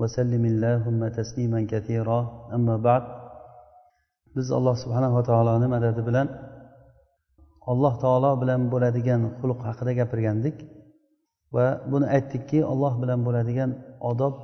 وسلم 0.00 0.44
اللهم 0.52 1.00
تسليما 1.18 1.60
كثيرا 1.72 2.18
أما 2.56 2.76
بعد 2.88 3.04
biz 4.36 4.50
alloh 4.58 4.76
subhanava 4.82 5.22
taoloni 5.30 5.66
madadi 5.74 6.02
bilan 6.08 6.26
alloh 7.70 7.94
taolo 8.04 8.30
bilan 8.42 8.60
bo'ladigan 8.72 9.20
xulq 9.40 9.60
haqida 9.68 9.92
gapirgandik 10.00 10.56
va 11.54 11.66
buni 11.92 12.06
aytdikki 12.16 12.58
alloh 12.72 12.92
bilan 13.02 13.20
bo'ladigan 13.26 13.70
odob 14.10 14.34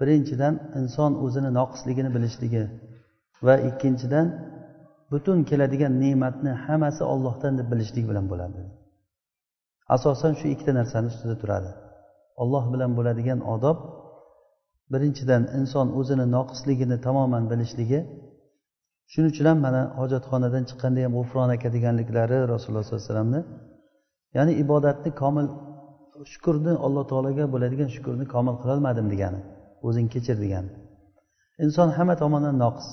birinchidan 0.00 0.54
inson 0.80 1.12
o'zini 1.24 1.50
noqisligini 1.58 2.10
bilishligi 2.16 2.64
va 3.46 3.54
ikkinchidan 3.68 4.26
butun 5.12 5.38
keladigan 5.50 5.92
ne'matni 6.04 6.52
hammasi 6.64 7.02
ollohdan 7.12 7.52
deb 7.58 7.66
bilishlik 7.72 8.04
bilan 8.10 8.26
bo'ladi 8.32 8.60
asosan 9.96 10.32
shu 10.38 10.46
ikkita 10.54 10.72
narsani 10.80 11.06
ustida 11.12 11.36
turadi 11.42 11.70
olloh 12.42 12.64
bilan 12.72 12.90
bo'ladigan 12.98 13.40
odob 13.54 13.78
birinchidan 14.93 15.43
inson 15.59 15.87
o'zini 15.99 16.25
noqisligini 16.35 16.97
tamoman 17.07 17.43
bilishligi 17.51 17.99
shuning 19.11 19.31
uchun 19.33 19.45
ham 19.51 19.59
mana 19.67 19.81
hojatxonadan 19.99 20.63
chiqqanda 20.69 20.99
ham 21.05 21.13
g'ufron 21.17 21.49
aka 21.55 21.67
deganliklari 21.75 22.37
rasululloh 22.53 22.83
sollallohu 22.85 23.03
alayhi 23.03 23.11
vasallamni 23.11 23.41
ya'ni 24.37 24.53
ibodatni 24.63 25.09
komil 25.21 25.47
shukurni 26.31 26.73
alloh 26.85 27.03
taologa 27.11 27.45
bo'ladigan 27.53 27.89
shukurni 27.95 28.25
komil 28.33 28.55
qilolmadim 28.61 29.07
degani 29.13 29.41
o'zing 29.87 30.07
kechir 30.13 30.37
degani. 30.43 30.69
Inson 31.63 31.89
hamma 31.97 32.15
tomondan 32.23 32.55
noqis 32.63 32.87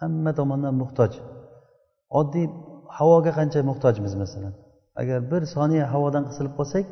hamma 0.00 0.32
tomondan 0.40 0.74
muhtoj. 0.82 1.12
Oddiy 2.20 2.46
havoga 2.98 3.32
qancha 3.38 3.60
muhtojmiz 3.70 4.14
masalan? 4.22 4.54
Agar 5.00 5.18
bir 5.30 5.42
soniya 5.54 5.84
havodan 5.92 6.24
qisilib 6.28 6.54
qolsak 6.58 6.84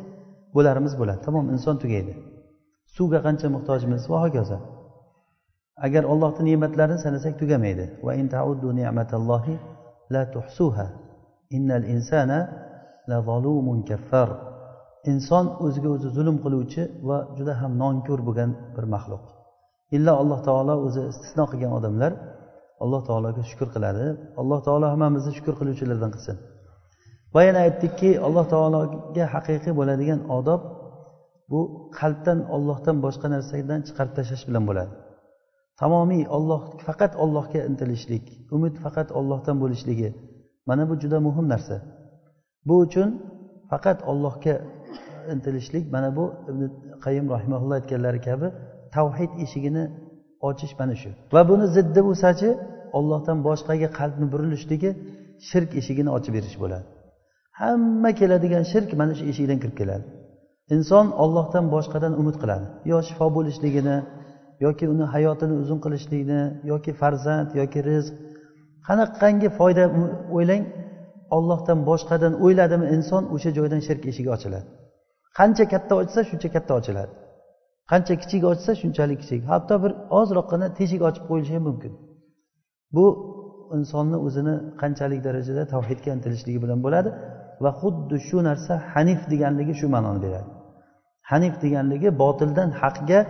bo'larimiz 0.56 0.94
bo'ladi. 1.00 1.20
Tamom 1.26 1.44
inson 1.54 1.76
tugaydi. 1.82 2.12
Suvga 2.96 3.20
qancha 3.26 3.48
muhtojmiz? 3.54 4.02
Va 4.12 4.18
hokazo. 4.24 4.58
Agar 5.86 6.02
ollohni 6.12 6.42
ne'matlarini 6.48 6.98
sanasak 7.04 7.34
tugamaydi. 7.40 7.84
Va 8.06 8.12
in 8.20 8.26
taudu 8.34 8.68
ni'matallohi 8.78 9.54
la 10.14 10.22
tuhsuha. 10.34 10.86
Innal 11.56 11.84
insana 11.94 12.38
la 13.10 13.18
zalumun 13.28 13.78
kaffar. 13.90 14.28
Inson 15.12 15.46
o'ziga 15.64 15.88
o'zi 15.96 16.08
zulm 16.16 16.36
qiluvchi 16.44 16.82
va 17.08 17.18
juda 17.38 17.52
ham 17.60 17.72
nonko'r 17.82 18.20
bo'lgan 18.28 18.50
bir 18.76 18.84
maxluq. 18.94 19.24
Illo 19.96 20.12
alloh 20.22 20.40
taolo 20.48 20.74
o'zi 20.86 21.00
istisno 21.12 21.44
qilgan 21.50 21.72
odamlar 21.78 22.12
alloh 22.84 23.02
taologa 23.08 23.42
shukur 23.50 23.68
qiladi. 23.74 24.04
Alloh 24.40 24.60
taolo 24.66 24.86
hammamizni 24.92 25.32
shukur 25.38 25.54
qiluvchilardan 25.60 26.10
qilsin. 26.14 26.36
Va 27.34 27.40
yana 27.48 27.60
aytdikki 27.66 28.10
alloh 28.26 28.44
taologa 28.54 29.24
haqiqiy 29.34 29.72
bo'ladigan 29.78 30.20
odob 30.38 30.60
bu 31.50 31.60
qalbdan 31.98 32.38
ollohdan 32.54 32.96
boshqa 33.04 33.26
narsadan 33.34 33.80
chiqarib 33.86 34.12
tashlash 34.18 34.44
bilan 34.48 34.64
bo'ladi. 34.68 34.92
Tamomiy 35.80 36.24
olloh 36.36 36.62
faqat 36.86 37.12
ollohga 37.22 37.60
intilishlik 37.70 38.24
umid 38.56 38.74
faqat 38.84 39.08
ollohdan 39.18 39.56
bo'lishligi 39.62 40.08
mana 40.68 40.84
bu 40.90 40.94
juda 41.02 41.18
muhim 41.26 41.46
narsa. 41.52 41.76
Bu 42.68 42.74
uchun 42.84 43.08
faqat 43.70 43.98
ollohga 44.10 44.54
intilishlik 45.32 45.84
mana 45.94 46.10
bu 46.16 46.24
ibn 46.50 46.62
qayim 47.04 47.26
rahimaulloh 47.34 47.76
aytganlari 47.80 48.20
kabi 48.28 48.46
tavhid 48.96 49.32
eshigini 49.44 49.84
ochish 50.48 50.72
mana 50.80 50.94
shu. 51.00 51.10
Va 51.34 51.42
buni 51.50 51.66
ziddi 51.76 52.00
bo'lsachi 52.08 52.48
ollohdan 52.98 53.38
boshqaga 53.48 53.88
qalbni 53.98 54.26
burilishligi 54.32 54.90
shirk 55.48 55.70
eshigini 55.80 56.10
ochib 56.16 56.32
berish 56.36 56.56
bo'ladi. 56.62 56.86
Hamma 57.60 58.10
keladigan 58.20 58.64
shirk 58.72 58.90
mana 59.00 59.12
shu 59.18 59.24
eshikdan 59.32 59.58
kirib 59.62 59.76
keladi. 59.80 60.04
Inson 60.74 61.06
ollohdan 61.22 61.64
boshqadan 61.74 62.12
umid 62.20 62.36
qiladi. 62.42 62.66
Yo 62.90 62.98
shifo 63.08 63.26
bo'lishligini 63.36 63.96
yoki 64.66 64.84
uni 64.92 65.04
hayotini 65.14 65.54
uzun 65.62 65.78
qilishlikni 65.84 66.40
yoki 66.72 66.92
farzand 67.00 67.48
yoki 67.60 67.80
rizq. 67.88 68.14
Qanaqangi 68.88 69.48
foyda 69.58 69.84
o'ylang 70.36 70.64
ollohdan 71.36 71.78
boshqadan 71.90 72.32
o'yladimi 72.44 72.86
inson 72.96 73.22
o'sha 73.34 73.50
joydan 73.58 73.80
shirk 73.86 74.02
eshigi 74.10 74.30
ochiladi. 74.36 74.66
Qancha 75.38 75.64
katta 75.72 75.94
ochsa 76.02 76.20
shuncha 76.30 76.48
katta 76.54 76.72
ochiladi. 76.80 77.12
Qancha 77.90 78.14
kichik 78.22 78.42
ochsa 78.52 78.70
shunchalik 78.82 79.18
kichik. 79.22 79.40
Hatto 79.52 79.74
bir 79.82 79.92
ozroqgina 80.20 80.66
teshik 80.78 81.00
ochib 81.08 81.24
qo'yilishi 81.30 81.54
ham 81.56 81.64
mumkin. 81.68 81.92
Bu 82.96 83.04
insonni 83.76 84.18
o'zini 84.26 84.54
qanchalik 84.80 85.20
darajada 85.26 85.62
tavhidga 85.74 86.10
intilishligi 86.16 86.58
bilan 86.64 86.78
bo'ladi 86.86 87.10
va 87.64 87.70
xuddi 87.80 88.16
shu 88.28 88.38
narsa 88.48 88.72
hanif 88.92 89.20
deganligi 89.32 89.74
shu 89.80 89.86
ma'noni 89.94 90.20
beradi. 90.26 90.57
Hanif 91.30 91.54
deganligi 91.64 92.08
botildan 92.22 92.70
haqga 92.82 93.20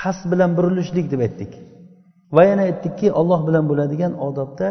qasd 0.00 0.24
bilan 0.32 0.50
burilishlik 0.58 1.06
deb 1.12 1.20
aytdik. 1.26 1.52
Va 2.36 2.42
yana 2.50 2.62
aytdikki 2.68 3.08
olloh 3.20 3.40
bilan 3.48 3.64
bo'ladigan 3.70 4.12
odobda 4.26 4.68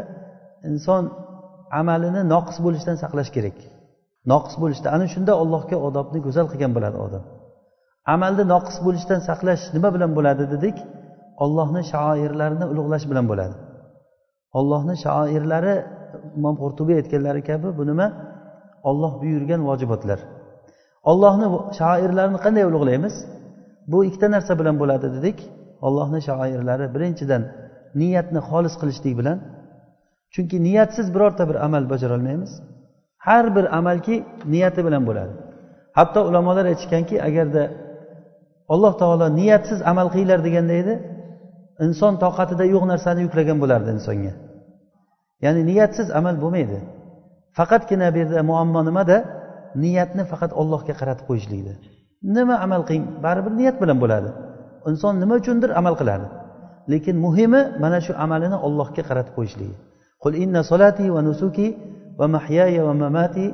inson 0.69 1.03
amalini 1.79 2.21
noqis 2.33 2.57
bo'lishdan 2.65 2.95
saqlash 3.03 3.31
kerak. 3.35 3.57
Noqis 4.31 4.55
bo'lishda 4.61 4.87
ana 4.95 5.05
shunda 5.13 5.31
allohga 5.41 5.77
odobni 5.87 6.19
go'zal 6.25 6.47
qilgan 6.51 6.71
bo'ladi 6.77 6.97
odam. 7.05 7.23
Amalni 8.13 8.43
noqis 8.53 8.77
bo'lishdan 8.85 9.19
saqlash 9.29 9.63
nima 9.75 9.89
bilan 9.95 10.11
bo'ladi 10.17 10.43
dedik 10.53 10.77
ollohni 11.43 11.81
shoirlarini 11.93 12.65
ulug'lash 12.71 13.05
bilan 13.11 13.25
bo'ladi. 13.31 13.55
Ollohni 14.59 14.95
shoirlari 15.05 15.75
imom 16.37 16.55
qurtubiy 16.63 16.95
aytganlari 17.01 17.41
kabi 17.49 17.67
bu 17.77 17.83
nima? 17.91 18.07
Olloh 18.89 19.13
buyurgan 19.21 19.61
vojibotlar. 19.69 20.19
Ollohni 21.09 21.47
shoirlarini 21.79 22.39
qanday 22.45 22.63
ulug'laymiz? 22.69 23.15
Bu 23.91 23.97
ikkita 24.07 24.27
narsa 24.35 24.53
bilan 24.59 24.75
bo'ladi 24.81 25.07
dedik. 25.15 25.37
Ollohni 25.87 26.19
shoirlari 26.27 26.85
birinchidan 26.95 27.43
niyatni 28.01 28.39
xolis 28.49 28.75
qilishlik 28.81 29.13
bilan. 29.19 29.37
Chunki 30.33 30.57
niyatsiz 30.67 31.07
birorta 31.15 31.43
bir 31.49 31.57
amal 31.65 31.83
bajarolmaymiz. 31.89 32.51
Har 33.27 33.45
bir 33.55 33.65
amalki 33.77 34.15
niyati 34.53 34.81
bilan 34.87 35.03
bo'ladi. 35.09 35.33
Hatto 35.97 36.19
ulamolar 36.29 36.65
aytishganki 36.71 37.15
agarda 37.27 37.63
alloh 38.73 38.93
taolo 39.01 39.27
niyatsiz 39.39 39.79
amal 39.91 40.07
qilinglar 40.13 40.39
deganda 40.47 40.73
edi 40.81 40.93
inson 41.85 42.13
toqatida 42.23 42.65
yo'q 42.73 42.83
narsani 42.91 43.21
yuklagan 43.25 43.57
bo'lardi 43.63 43.89
insonga. 43.97 44.33
Ya'ni 45.45 45.61
niyatsiz 45.71 46.07
amal 46.19 46.35
bo'lmaydi. 46.43 46.79
Faqatgina 47.57 48.07
bu 48.13 48.17
yerda 48.21 48.43
muammo 48.49 48.81
nimada? 48.89 49.17
Niyatni 49.83 50.23
faqat 50.31 50.51
ollohga 50.61 50.93
qaratib 50.99 51.25
qo'yishlikda 51.29 51.73
nima 52.23 52.55
amal 52.65 52.81
qiling 52.87 53.05
baribir 53.23 53.53
niyat 53.59 53.75
bilan 53.81 53.97
bo'ladi. 54.03 54.29
Inson 54.89 55.13
nima 55.21 55.33
uchundir 55.41 55.69
amal 55.79 55.95
qiladi. 56.01 56.27
Lekin 56.91 57.15
muhimi 57.25 57.61
mana 57.83 57.99
shu 58.05 58.13
amalini 58.25 58.57
ollohga 58.67 59.01
qaratib 59.09 59.33
qo'yishligi. 59.37 59.75
Qul 60.23 60.33
inna 60.43 60.61
solati 60.71 61.05
va 61.15 61.21
nusuki 61.27 61.67
va 62.19 62.25
mahyaya 62.35 62.81
va 62.87 62.93
mamati 63.03 63.45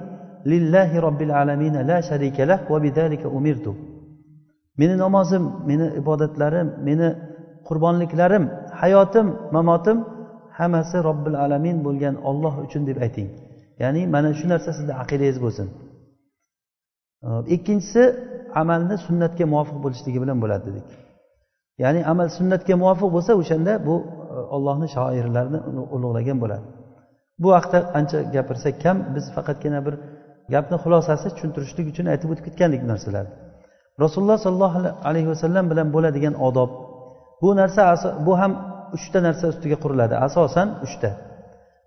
lillahi 0.52 0.96
robbil 1.06 1.34
alamin 1.42 1.76
la 1.90 1.98
sharika 2.10 2.44
lah 2.50 2.60
va 2.72 2.78
bidalika 2.86 3.28
umirtu. 3.38 3.72
Meni 4.80 4.96
namozim 5.04 5.44
meni 5.70 5.88
ibodatlarim 6.02 6.68
meni 6.88 7.08
qurbonliklarim 7.68 8.44
hayotim 8.82 9.28
mamotim 9.56 9.98
hammasi 10.60 10.98
robbil 11.08 11.36
alamin 11.46 11.78
bo'lgan 11.86 12.16
olloh 12.30 12.54
uchun 12.66 12.82
deb 12.90 12.98
ayting. 13.06 13.30
Ya'ni 13.84 14.02
mana 14.14 14.30
shu 14.40 14.46
narsa 14.52 14.70
sizni 14.78 14.94
aqidangiz 15.04 15.38
bo'lsin. 15.46 15.68
Э, 17.24 17.30
ikkinchisi 17.56 18.04
amalni 18.62 18.96
sunnatga 19.08 19.46
muvofiq 19.54 19.78
bo'lishligi 19.86 20.20
bilan 20.24 20.38
bo'ladi 20.44 20.64
dedik. 20.70 20.88
Ya'ni 21.84 22.02
amal 22.12 22.28
sunnatga 22.38 22.76
muvofiq 22.84 23.10
bo'lsa 23.16 23.32
o'shanda 23.42 23.74
bu 23.88 23.96
e, 24.36 24.38
ollohni 24.56 24.88
shoirlarini 24.96 25.60
ulug'lagan 25.96 26.38
bo'ladi. 26.44 26.66
Bu 27.44 27.50
haqda 27.58 27.78
ancha 28.00 28.18
gapirsak 28.36 28.76
kam 28.84 28.98
biz 29.16 29.26
faqatgina 29.36 29.80
bir 29.88 29.96
gapni 30.54 30.78
xulosasi 30.84 31.28
tushuntirishlik 31.36 31.86
uchun 31.92 32.06
aytib 32.14 32.30
o'tib 32.34 32.46
ketgandik 32.48 32.80
bu 32.86 32.88
narsalarni. 32.94 33.34
Rasululloh 34.04 34.40
sollallohu 34.46 34.80
alayhi 35.10 35.30
vasallam 35.34 35.66
bilan 35.72 35.88
bo'ladigan 35.96 36.36
odob 36.48 36.72
bu 37.42 37.50
narsa 37.62 37.82
bu 38.28 38.34
ham 38.42 38.52
uchta 38.98 39.20
narsa 39.28 39.46
ustiga 39.54 39.78
quriladi. 39.84 40.16
Asosan 40.28 40.68
uchta. 40.86 41.10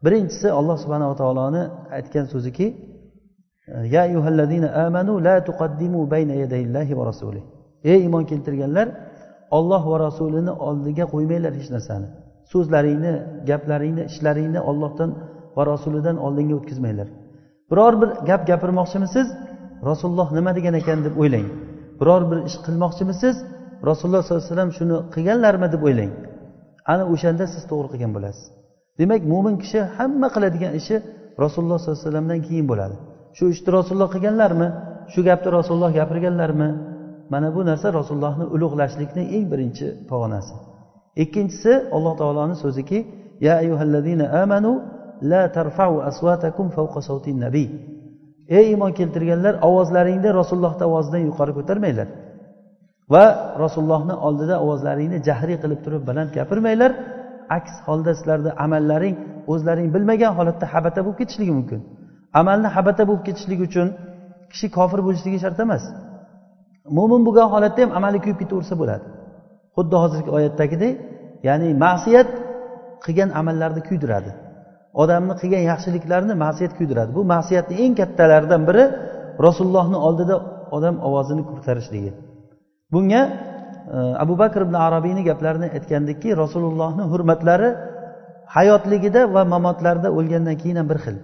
Birinchisi 0.05 0.49
alloh 0.59 0.77
subhanava 0.83 1.15
taoloni 1.23 1.63
aytgan 1.99 2.27
so'ziki 2.33 2.67
ya 3.95 4.03
amanu 4.87 5.13
la 5.27 5.37
tuqaddimu 5.49 6.01
bayna 6.13 6.35
yadayillahi 6.43 6.93
va 6.99 7.05
rasulih 7.11 7.43
ey 7.91 7.99
iymon 8.05 8.25
keltirganlar 8.31 8.89
olloh 9.59 9.83
va 9.93 9.97
rasulini 10.07 10.53
oldiga 10.69 11.05
qo'ymanglar 11.13 11.53
hech 11.59 11.69
narsani. 11.75 12.07
So'zlaringni 12.53 13.13
gaplaringni 13.51 14.03
ishlaringni 14.11 14.61
ollohdan 14.71 15.11
va 15.57 15.63
rasulidan 15.73 16.17
oldinga 16.27 16.55
o'tkazmanglar. 16.61 17.09
Biror 17.71 17.95
bir 18.01 18.11
gap 18.29 18.43
gapirmoqchimisiz? 18.51 19.27
Rasululloh 19.91 20.29
nima 20.39 20.51
degan 20.59 20.75
ekan 20.81 20.99
deb 21.07 21.15
o'ylang. 21.23 21.47
Biror 22.01 22.23
bir 22.31 22.39
ish 22.49 22.59
qilmoqchimisiz? 22.67 23.37
Rasululloh 23.89 24.23
sollallohu 24.23 24.43
alayhi 24.45 24.53
vasallam 24.55 24.73
shuni 24.79 24.97
qilganlarmi 25.15 25.69
deb 25.75 25.83
o'ylang. 25.89 26.13
Ana 26.93 27.05
o'shanda 27.13 27.45
siz 27.55 27.63
to'g'ri 27.71 27.89
qilgan 27.93 28.13
bo'lasiz. 28.17 28.45
Demak 29.01 29.23
mo'min 29.33 29.55
kishi 29.63 29.81
hamma 29.97 30.29
qiladigan 30.35 30.73
ishi 30.81 30.97
rasululloh 31.43 31.79
sollallohu 31.81 31.99
alayhi 31.99 32.07
vasallamdan 32.07 32.41
keyin 32.47 32.67
bo'ladi. 32.73 32.97
Shu 33.37 33.45
ishni 33.55 33.71
rasululloh 33.79 34.11
qilganlarmi? 34.15 34.69
Shu 35.13 35.21
gapni 35.29 35.49
rasululloh 35.59 35.91
gapirganlarmi? 35.99 36.69
Mana 37.33 37.49
bu 37.55 37.61
narsa 37.71 37.89
rasulullohni 37.99 38.45
ulug'lashlikni 38.55 39.23
eng 39.37 39.45
birinchi 39.53 39.87
pog'onasi. 40.11 40.55
Ikkinchisi 41.23 41.73
alloh 41.97 42.15
taoloni 42.21 42.57
so'ziki 42.63 42.99
ya 43.47 43.55
ayyuhallazina 43.63 44.27
amanu 44.43 44.73
la 45.31 45.43
tarfau 45.57 45.93
asvatakum 46.11 46.67
fawqa 46.77 47.01
sawtin 47.09 47.37
nabiy 47.45 47.69
ey 48.57 48.65
iymon 48.73 48.93
keltirganlar 48.99 49.55
ovozlaringni 49.69 50.31
rasulullohni 50.41 50.85
ovozidan 50.91 51.23
yuqori 51.29 51.53
ko'tarmanglar 51.59 52.09
va 53.15 53.25
rasulullohni 53.63 54.15
oldida 54.27 54.57
ovozlaringni 54.65 55.19
jahriy 55.29 55.59
qilib 55.63 55.81
turib 55.85 56.03
baland 56.09 56.31
gapirmanglar. 56.39 56.93
Aks 57.59 57.75
holda 57.87 58.13
sizlarni 58.19 58.51
amallaring 58.65 59.17
o'zlaring 59.53 59.89
bilmagan 59.95 60.33
holatda 60.39 60.67
habata 60.75 61.01
bo'lib 61.05 61.19
ketishligi 61.21 61.53
mumkin. 61.59 61.81
Amalni 62.41 62.69
habata 62.77 63.03
bo'lib 63.09 63.23
ketishligi 63.29 63.63
uchun 63.71 63.89
kishi 64.53 64.67
kofir 64.77 65.01
bo'lishligi 65.07 65.39
shart 65.45 65.59
emas. 65.65 65.85
Mo'min 66.97 67.21
bo'lgan 67.27 67.49
holatda 67.55 67.81
ham 67.85 67.91
amali 67.99 68.19
kuyib 68.25 68.39
ketaversa 68.43 68.75
bo'ladi. 68.81 69.05
Xuddi 69.77 69.97
hozirgi 70.03 70.31
oyatdagidek 70.37 70.95
ya'ni 71.49 71.69
ma'siyat 71.85 72.29
qilgan 73.05 73.31
amallarni 73.41 73.83
kuydiradi. 73.89 74.31
Odamni 75.03 75.35
qilgan 75.41 75.63
yaxshiliklarni 75.71 76.35
ma'siyat 76.45 76.73
kuydiradi. 76.79 77.11
Bu 77.19 77.23
ma'siyatni 77.35 77.75
eng 77.85 77.95
kattalaridan 78.01 78.63
biri 78.69 78.85
rasulullohni 79.47 79.99
oldida 80.09 80.37
odam 80.77 80.97
ovozini 81.09 81.43
ko'tarishligi 81.51 82.13
bunga 82.93 83.23
e, 83.97 83.99
abu 84.25 84.35
bakr 84.43 84.61
ibn 84.67 84.77
arabiyni 84.87 85.23
gaplarini 85.31 85.69
aytgandikki 85.77 86.29
rasulullohni 86.43 87.05
hurmatlari 87.13 87.71
hayotligida 88.57 89.21
va 89.35 89.43
mamotlarida 89.55 90.09
o'lgandan 90.19 90.57
keyin 90.63 90.77
ham 90.81 90.89
bir 90.93 90.99
xil. 91.05 91.17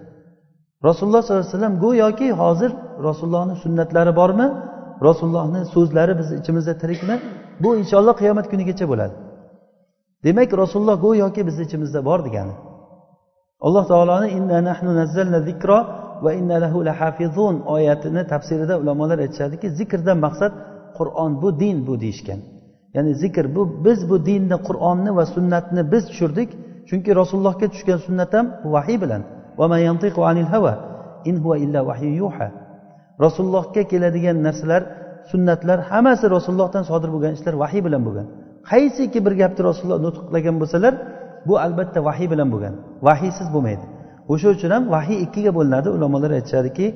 Rasululloh 0.85 1.23
sollallohu 1.23 1.45
alayhi 1.45 1.55
vasallam 1.55 1.79
go'yoki 1.85 2.33
hozir 2.33 2.73
rasulullohni 3.09 3.55
sunnatlari 3.65 4.17
bormi? 4.17 4.47
Rasulullohni 5.09 5.65
so'zlari 5.75 6.19
bizni 6.19 6.35
ichimizda 6.41 6.79
tirikmi? 6.83 7.17
Bu 7.63 7.77
inshaalloh 7.77 8.15
qiyomat 8.21 8.47
kunigacha 8.53 8.89
bo'ladi. 8.93 9.15
Demak 10.25 10.51
rasululloh 10.63 10.97
go'yoki 11.07 11.47
bizni 11.49 11.63
ichimizda 11.69 12.01
bor 12.09 12.21
degani. 12.27 12.55
Alloh 13.67 13.85
taoloni 13.93 14.29
inna 14.39 14.59
nahnu 14.69 14.91
nazzalna 15.01 15.41
zikro 15.49 15.79
va 16.25 16.31
inna 16.41 16.57
lahu 16.65 16.79
lahafizun 16.89 17.55
oyatini 17.77 18.23
tafsirida 18.33 18.75
ulamolar 18.83 19.19
aytishadiki 19.25 19.67
zikrdan 19.79 20.19
maqsad 20.27 20.53
qur'on 20.99 21.33
bu 21.43 21.49
din 21.61 21.77
bu 21.87 21.95
deyishgan. 22.01 22.41
Ya'ni 22.95 23.13
zikr 23.23 23.45
bu 23.57 23.63
biz 23.85 24.11
bu 24.11 24.17
dinni 24.29 24.57
qur'onni 24.69 25.11
va 25.19 25.25
sunnatni 25.35 25.83
biz 25.93 26.03
tushirdik. 26.11 26.51
Chunki 26.89 27.11
rasulullohga 27.21 27.67
tushgan 27.75 27.99
sunnat 28.07 28.31
ham 28.37 28.47
vahiy 28.75 28.99
bilan. 29.05 29.23
Rasulullohga 33.25 33.83
keladigan 33.93 34.37
narsalar 34.47 34.83
sunnatlar 35.31 35.79
hammasi 35.91 36.25
rasulullohdan 36.37 36.85
sodir 36.91 37.11
bo'lgan 37.15 37.33
ishlar 37.39 37.55
vahiy 37.63 37.83
bilan 37.87 38.03
bo'lgan. 38.07 38.27
Qaysiki 38.71 39.19
bir 39.27 39.35
gapni 39.41 39.63
rasululloh 39.71 40.01
nutq 40.07 40.23
qilgan 40.33 40.57
bo'lsalar 40.63 40.95
bu 41.49 41.55
albatta 41.67 41.99
vahiy 42.09 42.29
bilan 42.33 42.49
bo'lgan. 42.55 42.75
Vahiysiz 43.07 43.49
bo'lmaydi. 43.55 43.85
O'sha 44.33 44.49
uchun 44.57 44.71
ham 44.77 44.85
vahiy 44.95 45.19
ikkiga 45.27 45.53
bo'linadi. 45.59 45.89
Ulamolar 45.97 46.31
aytishadiki 46.39 46.87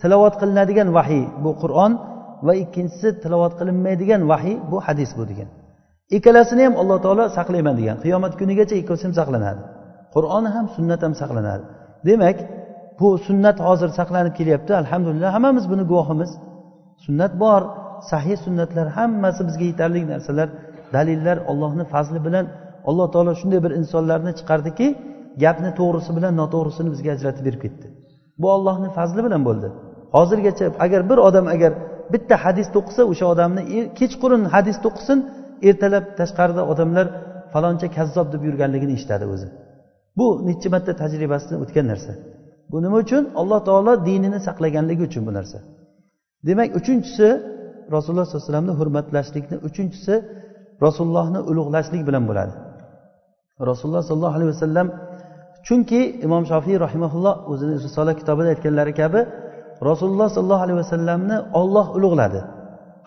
tilovat 0.00 0.34
qilinadigan 0.40 0.88
vahiy 0.98 1.24
bu 1.44 1.50
qur'on 1.62 1.92
va 2.46 2.52
ikkinchisi 2.62 3.08
tilovat 3.22 3.52
qilinmaydigan 3.60 4.22
vahiy 4.32 4.56
bu 4.70 4.76
hadis 4.86 5.10
bu 5.18 5.24
degan. 5.30 5.48
Ikkalasini 6.16 6.62
ham 6.66 6.74
alloh 6.82 6.98
taolo 7.04 7.24
saqlayman 7.38 7.74
degan. 7.80 7.96
Qiyomat 8.04 8.32
kunigacha 8.40 8.74
ikkalasi 8.80 9.04
ham 9.06 9.14
saqlanadi. 9.20 9.60
Qur'on 10.14 10.44
ham 10.54 10.66
sunnat 10.76 11.00
ham 11.06 11.14
saqlanadi. 11.22 11.64
Demak 12.06 12.38
bu 13.00 13.08
sunnat 13.26 13.56
hozir 13.66 13.90
saqlanib 13.98 14.34
kelyapti. 14.38 14.72
Alhamdulillah 14.82 15.30
hammamiz 15.36 15.64
buni 15.72 15.84
guvohimiz. 15.90 16.30
Sunnat 17.04 17.32
bor 17.44 17.62
sahih 18.10 18.36
sunnatlar 18.44 18.86
hammasi 18.98 19.42
bizga 19.48 19.64
yetarli 19.70 20.00
narsalar 20.12 20.48
dalillar 20.94 21.36
ollohni 21.50 21.84
fazli 21.92 22.18
bilan 22.26 22.46
alloh 22.88 23.06
taolo 23.14 23.32
shunday 23.40 23.60
bir 23.64 23.72
insonlarni 23.80 24.32
chiqardiki 24.38 24.86
gapni 25.42 25.70
to'g'risi 25.78 26.10
bilan 26.16 26.32
noto'g'risini 26.40 26.88
bizga 26.94 27.10
ajratib 27.16 27.44
berib 27.48 27.60
ketdi. 27.64 27.86
Bu 28.40 28.46
ollohni 28.56 28.88
fazli 28.98 29.20
bilan 29.26 29.42
bo'ldi. 29.48 29.68
Hozirgacha 30.16 30.66
agar 30.84 31.00
bir 31.10 31.18
odam 31.28 31.46
agar 31.54 31.72
bitta 32.12 32.34
hadis 32.44 32.68
to'qisa 32.76 33.02
o'sha 33.12 33.26
odamni 33.34 33.62
kechqurun 33.98 34.42
hadis 34.54 34.76
to'qisin 34.84 35.18
ertalab 35.68 36.04
tashqarida 36.20 36.62
odamlar 36.72 37.06
faloncha 37.52 37.88
kazzob 37.96 38.26
deb 38.34 38.42
yurganligini 38.48 38.92
eshitadi 38.98 39.26
o'zi. 39.34 39.48
Bu 40.18 40.26
necha 40.48 40.68
marta 40.74 40.92
tajribasidan 41.02 41.58
o'tgan 41.64 41.86
narsa. 41.92 42.12
Bu 42.70 42.76
nima 42.84 42.96
uchun? 43.04 43.22
Alloh 43.40 43.60
taolo 43.68 43.92
dinini 44.08 44.38
saqlaganligi 44.46 45.02
uchun 45.08 45.22
bu 45.28 45.32
narsa. 45.38 45.58
Demak 46.46 46.68
uchinchisi 46.80 47.28
rasululloh 47.94 48.26
sollallohu 48.26 48.42
alayhi 48.42 48.50
vasallamni 48.50 48.74
hurmatlashlikni 48.80 49.56
uchinchisi 49.68 50.14
rasulullohni 50.84 51.40
ulug'lashlik 51.50 52.02
bilan 52.08 52.24
bo'ladi. 52.30 52.54
Rasululloh 53.70 54.02
sollallohu 54.08 54.36
alayhi 54.38 54.50
vasallam 54.54 54.86
chunki 55.66 56.00
imom 56.26 56.42
shofiy 56.50 56.76
rahimaulloh 56.86 57.34
o'zini 57.52 57.74
risola 57.86 58.12
kitobida 58.20 58.48
aytganlari 58.54 58.92
kabi 59.00 59.20
rasululloh 59.88 60.28
sollallohu 60.36 60.64
alayhi 60.66 60.78
vasallamni 60.84 61.36
olloh 61.60 61.86
ulug'ladi. 61.96 62.40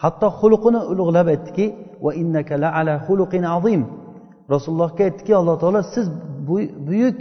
Hatto 0.04 0.28
xulqini 0.40 0.80
ulug'lab 0.92 1.28
aytdiki 1.34 1.66
va 2.06 2.12
innaka 2.22 2.54
la 2.64 2.70
ala 2.80 2.94
xuluqin 3.08 3.44
azim. 3.56 3.82
Rasulullohga 4.54 5.02
aytdiki 5.10 5.34
alloh 5.42 5.56
taolo 5.62 5.82
siz 5.94 6.06
buyuk 6.90 7.20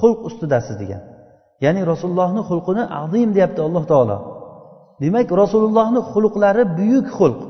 xulq 0.00 0.18
ustidasiz 0.28 0.76
degan. 0.82 1.02
Ya'ni 1.64 1.80
rasulullohni 1.92 2.42
xulqini 2.50 2.82
azim 3.02 3.28
deyapti 3.36 3.60
alloh 3.66 3.84
taolo. 3.92 4.18
Demak 5.02 5.28
rasulullohni 5.42 6.00
xulqlari 6.12 6.62
buyuk 6.78 7.06
xulq. 7.18 7.40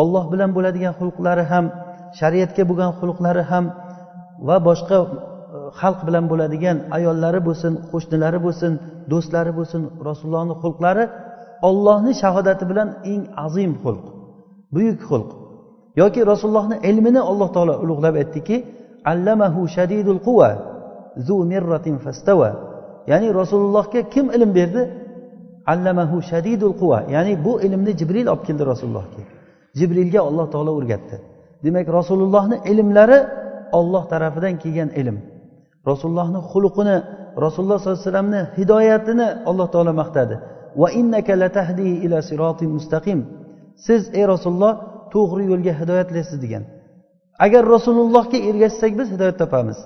Olloh 0.00 0.24
bilan 0.32 0.50
bo'ladigan 0.56 0.94
xulqlari 1.00 1.44
ham 1.52 1.64
shariatga 2.20 2.62
bo'lgan 2.70 2.90
xulqlari 3.00 3.42
ham 3.50 3.64
va 4.48 4.56
boshqa 4.68 4.98
e, 5.02 5.08
xalq 5.80 6.00
bilan 6.08 6.24
bo'ladigan 6.30 6.76
ayollari 6.96 7.40
bo'lsin 7.48 7.72
qo'shnilari 7.90 8.38
bo'lsin 8.46 8.72
do'stlari 9.12 9.52
bo'lsin 9.58 9.82
rasulullohni 10.08 10.54
xulqlari 10.62 11.04
ollohni 11.68 12.12
shahodati 12.22 12.64
bilan 12.70 12.88
eng 13.12 13.22
azim 13.46 13.72
xulq 13.82 14.04
buyuk 14.74 14.98
xulq. 15.08 15.30
Yoki 16.00 16.20
rasulullohni 16.32 16.76
ilmini 16.90 17.20
alloh 17.30 17.48
taolo 17.54 17.74
ulug'lab 17.84 18.14
aytdiki 18.22 18.56
allamahu 19.04 19.60
shadidul 19.76 20.20
quva 20.26 20.50
zu 21.26 21.36
mirratin 21.52 21.96
fastava 22.04 22.50
ya'ni 23.10 23.28
rasulullohga 23.40 24.00
kim 24.14 24.26
ilm 24.36 24.50
berdi? 24.58 24.82
Allamahu 25.72 26.16
shadidul 26.30 26.74
quva 26.80 26.98
ya'ni 27.14 27.34
bu 27.44 27.52
ilmni 27.66 27.92
jibril 28.00 28.26
olib 28.32 28.42
keldi 28.48 28.64
rasulullohga. 28.72 29.22
Jibrilga 29.78 30.20
alloh 30.28 30.46
taolo 30.54 30.72
o'rgatdi. 30.78 31.16
Demak 31.64 31.86
rasulullohni 31.98 32.56
ilmlari 32.70 33.18
olloh 33.78 34.04
tarafidan 34.12 34.54
kelgan 34.62 34.90
ilm. 35.00 35.16
Rasulullohni 35.90 36.40
xulqini 36.52 36.96
rasululloh 37.44 37.78
sollallohu 37.78 37.98
alayhi 37.98 38.08
vasallamni 38.08 38.42
hidoyatini 38.58 39.28
alloh 39.50 39.68
taolo 39.74 39.92
maqtadi. 40.02 40.34
Va 40.80 40.88
innaka 41.00 41.32
latahdi 41.42 41.88
ila 42.04 42.18
siroti 42.28 42.64
mustaqim. 42.74 43.18
Siz 43.86 44.02
ey 44.18 44.24
rasululloh 44.32 44.72
to'g'ri 45.14 45.44
yo'lga 45.52 45.72
hidoyatlaysiz 45.80 46.38
degan. 46.44 46.62
Agar 47.38 47.62
rasulullohga 47.74 48.38
ergashsak 48.48 48.92
biz 48.98 49.08
hidoyat 49.14 49.38
topamiz. 49.42 49.78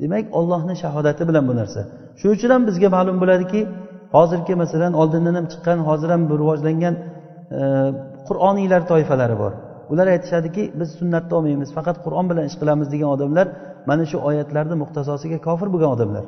Demak 0.00 0.24
ollohni 0.38 0.74
shahodati 0.82 1.22
bilan 1.28 1.44
bu 1.50 1.54
narsa. 1.60 1.80
Shuning 2.18 2.34
uchun 2.36 2.50
ham 2.54 2.62
bizga 2.68 2.88
ma'lum 2.96 3.16
bo'ladiki 3.22 3.60
hozirgi 4.16 4.54
masalan 4.62 4.92
oldindan 5.00 5.34
ham 5.38 5.46
chiqqan 5.52 5.78
hozir 5.88 6.08
ham 6.14 6.22
rivojlangan 6.42 6.94
e, 7.58 7.60
qur'oniylar 8.28 8.82
toifalari 8.90 9.36
bor. 9.42 9.52
Ular 9.92 10.06
aytishadiki 10.14 10.62
biz 10.80 10.88
sunnatni 10.98 11.32
olmaymiz 11.38 11.70
faqat 11.76 11.96
qur'on 12.04 12.26
bilan 12.30 12.44
ish 12.50 12.56
qilamiz 12.60 12.88
degan 12.94 13.08
odamlar 13.16 13.46
mana 13.88 14.04
shu 14.10 14.16
oyatlarni 14.28 14.76
muxtasosiga 14.82 15.38
kofir 15.46 15.68
bo'lgan 15.74 15.90
odamlar. 15.96 16.24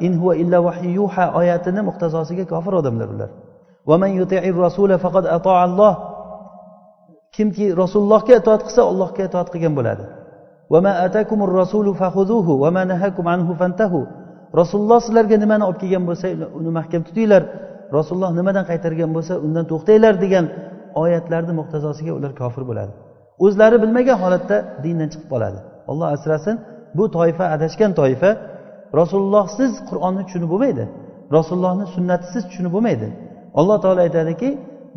in 0.00 0.12
huwa 0.20 0.34
illa 0.36 0.58
yuha 0.82 1.24
oyatini 1.40 1.82
muxtasosiga 1.88 2.44
kofir 2.52 2.72
odamlar 2.80 3.08
ular. 3.14 3.30
Kimki 7.36 7.66
rasulullohga 7.82 8.34
itoat 8.40 8.62
qilsa 8.66 8.82
allohga 8.90 9.22
itoat 9.28 9.48
qilgan 9.54 9.74
bo'ladi. 9.78 10.04
Rasululloh 14.60 15.00
sizlarga 15.06 15.36
nimani 15.44 15.64
olib 15.68 15.80
kelgan 15.82 16.04
bo'lsa 16.08 16.26
uni 16.58 16.70
mahkam 16.78 17.02
tutinglar. 17.08 17.42
Rasululloh 17.96 18.32
nimadan 18.38 18.64
qaytargan 18.70 19.10
bo'lsa 19.16 19.34
undan 19.46 19.64
to'xtanglar 19.70 20.14
degan 20.24 20.44
oyatlarni 21.02 21.52
muqtazosiga 21.60 22.12
ular 22.18 22.32
kofir 22.40 22.62
bo'ladi. 22.70 22.92
O'zlari 23.44 23.76
bilmagan 23.82 24.18
holatda 24.22 24.56
dindan 24.84 25.08
chiqib 25.12 25.28
qoladi. 25.32 25.58
Olloh 25.90 26.08
asrasin 26.16 26.56
bu 26.98 27.04
toifa 27.16 27.44
adashgan 27.54 27.92
toifa. 28.00 28.30
Rasulullohsiz 29.00 29.72
qur'onni 29.88 30.22
tushunib 30.26 30.50
bo'lmaydi. 30.52 30.84
Rasulullohni 31.36 31.86
sunnatisiz 31.94 32.42
tushunib 32.48 32.72
bo'lmaydi. 32.76 33.06
Alloh 33.60 33.76
taolo 33.84 34.00
aytadiki 34.06 34.48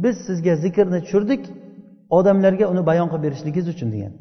biz 0.03 0.15
sizga 0.27 0.53
zikrni 0.63 0.99
tushirdik 1.05 1.41
odamlarga 2.17 2.65
uni 2.73 2.81
bayon 2.89 3.07
qilib 3.11 3.23
berishligingiz 3.25 3.67
uchun 3.73 3.89
degan. 3.95 4.13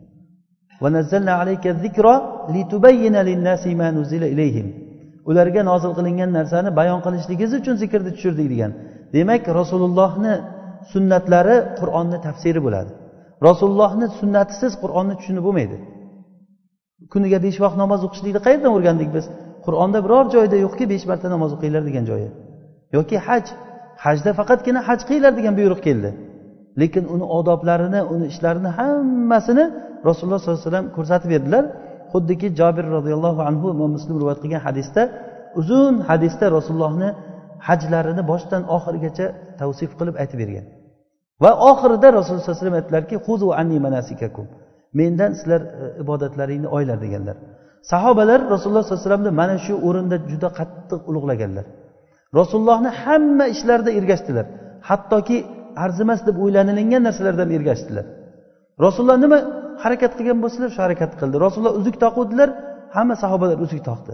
Ularga 5.30 5.62
nozil 5.70 5.92
qilingan 5.98 6.30
narsani 6.38 6.70
bayon 6.80 7.00
qilishligingiz 7.06 7.52
uchun 7.60 7.74
zikrni 7.82 8.10
tushirdik 8.16 8.48
degan. 8.54 8.72
Demak 9.16 9.42
rasulullohni 9.58 10.34
sunnatlari 10.92 11.56
qur'onni 11.80 12.18
tafsiri 12.26 12.60
bo'ladi. 12.66 12.90
Rasulullohni 13.48 14.06
sunnatisiz 14.20 14.72
qur'onni 14.82 15.14
tushunib 15.20 15.42
bo'lmaydi. 15.48 15.76
Kuniga 17.12 17.38
besh 17.46 17.58
vaqt 17.64 17.76
namoz 17.82 18.00
o'qishlikni 18.06 18.40
qayerdan 18.46 18.70
o'rgandik 18.76 19.10
biz? 19.16 19.24
Qur'onda 19.66 19.98
biror 20.04 20.24
joyda 20.34 20.56
yo'qki 20.64 20.84
besh 20.92 21.04
marta 21.10 21.26
namoz 21.34 21.50
o'qinglar 21.56 21.82
degan 21.88 22.04
joyi. 22.10 22.28
Yoki 22.96 23.16
haj. 23.28 23.44
Hajda 24.04 24.30
faqatgina 24.40 24.80
haj 24.88 25.00
qilinglar 25.08 25.32
degan 25.38 25.54
buyruq 25.60 25.80
keldi. 25.86 26.10
Lekin 26.80 27.04
uni 27.14 27.26
odoblarini 27.38 28.00
uni 28.14 28.24
ishlarini 28.32 28.70
hammasini 28.78 29.64
rasululloh 30.08 30.38
sollallohu 30.40 30.60
alayhi 30.60 30.70
vasallam 30.70 30.88
ko'rsatib 30.96 31.28
berdilar. 31.34 31.64
Xuddiki 32.12 32.48
jobir 32.60 32.86
roziyallohu 32.96 33.40
anhu 33.48 33.66
imom 33.74 33.90
muslim 33.96 34.14
rivoyat 34.20 34.40
qilgan 34.44 34.62
hadisda 34.66 35.02
uzun 35.60 35.94
hadisda 36.08 36.46
rasulullohni 36.56 37.08
hajlarini 37.68 38.22
boshidan 38.30 38.62
oxirigacha 38.76 39.26
tavsif 39.60 39.90
qilib 39.98 40.14
aytib 40.22 40.38
bergan. 40.42 40.64
Va 41.42 41.50
oxirida 41.70 42.08
rasululloh 42.18 42.42
sallallohu 42.42 42.56
alayhi 42.56 42.64
vasallam 42.64 42.78
aytdilarki 42.80 43.16
huzu 43.26 43.48
anni 43.60 43.78
manasikakum. 43.86 44.46
Mendan 44.98 45.32
sizlar 45.38 45.60
e, 45.62 45.84
ibodatlaringni 46.02 46.68
oylar 46.76 46.98
deganlar. 47.04 47.36
Sahobalar 47.92 48.40
rasululloh 48.54 48.84
sollallohu 48.84 48.98
alayhi 48.98 49.08
vasallamni 49.08 49.32
mana 49.40 49.56
shu 49.66 49.74
o'rinda 49.88 50.16
juda 50.30 50.48
qattiq 50.58 51.00
ulug'laganlar. 51.10 51.66
Rasulullohni 52.40 52.90
hamma 53.02 53.44
ishlarida 53.54 53.90
ergashdilar. 53.98 54.46
Hattoki 54.88 55.38
arzimas 55.84 56.20
deb 56.28 56.36
o'ylanilingan 56.44 57.02
narsalardan 57.08 57.50
ergashdilar. 57.56 58.06
Rasululloh 58.84 59.18
nima 59.24 59.38
harakat 59.82 60.12
qilgan 60.18 60.38
bo'lsalar 60.44 60.70
shu 60.74 60.80
harakat 60.86 61.12
qildi. 61.20 61.36
Rasululloh 61.44 61.74
uzuk 61.80 61.96
toquvdilar 62.04 62.48
hamma 62.96 63.14
sahobalar 63.22 63.58
uzuk 63.64 63.82
taqdi 63.90 64.12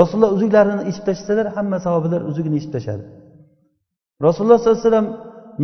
rasululloh 0.00 0.32
uzuklarini 0.36 0.82
yechib 0.90 1.04
tashlasalar 1.08 1.46
hamma 1.56 1.78
sahobalar 1.86 2.20
uzugini 2.30 2.56
yechib 2.58 2.72
tashladi. 2.76 3.04
Rasululloh 4.26 4.58
sollallohu 4.58 4.80
alayhi 4.80 4.90
vasallam 4.90 5.08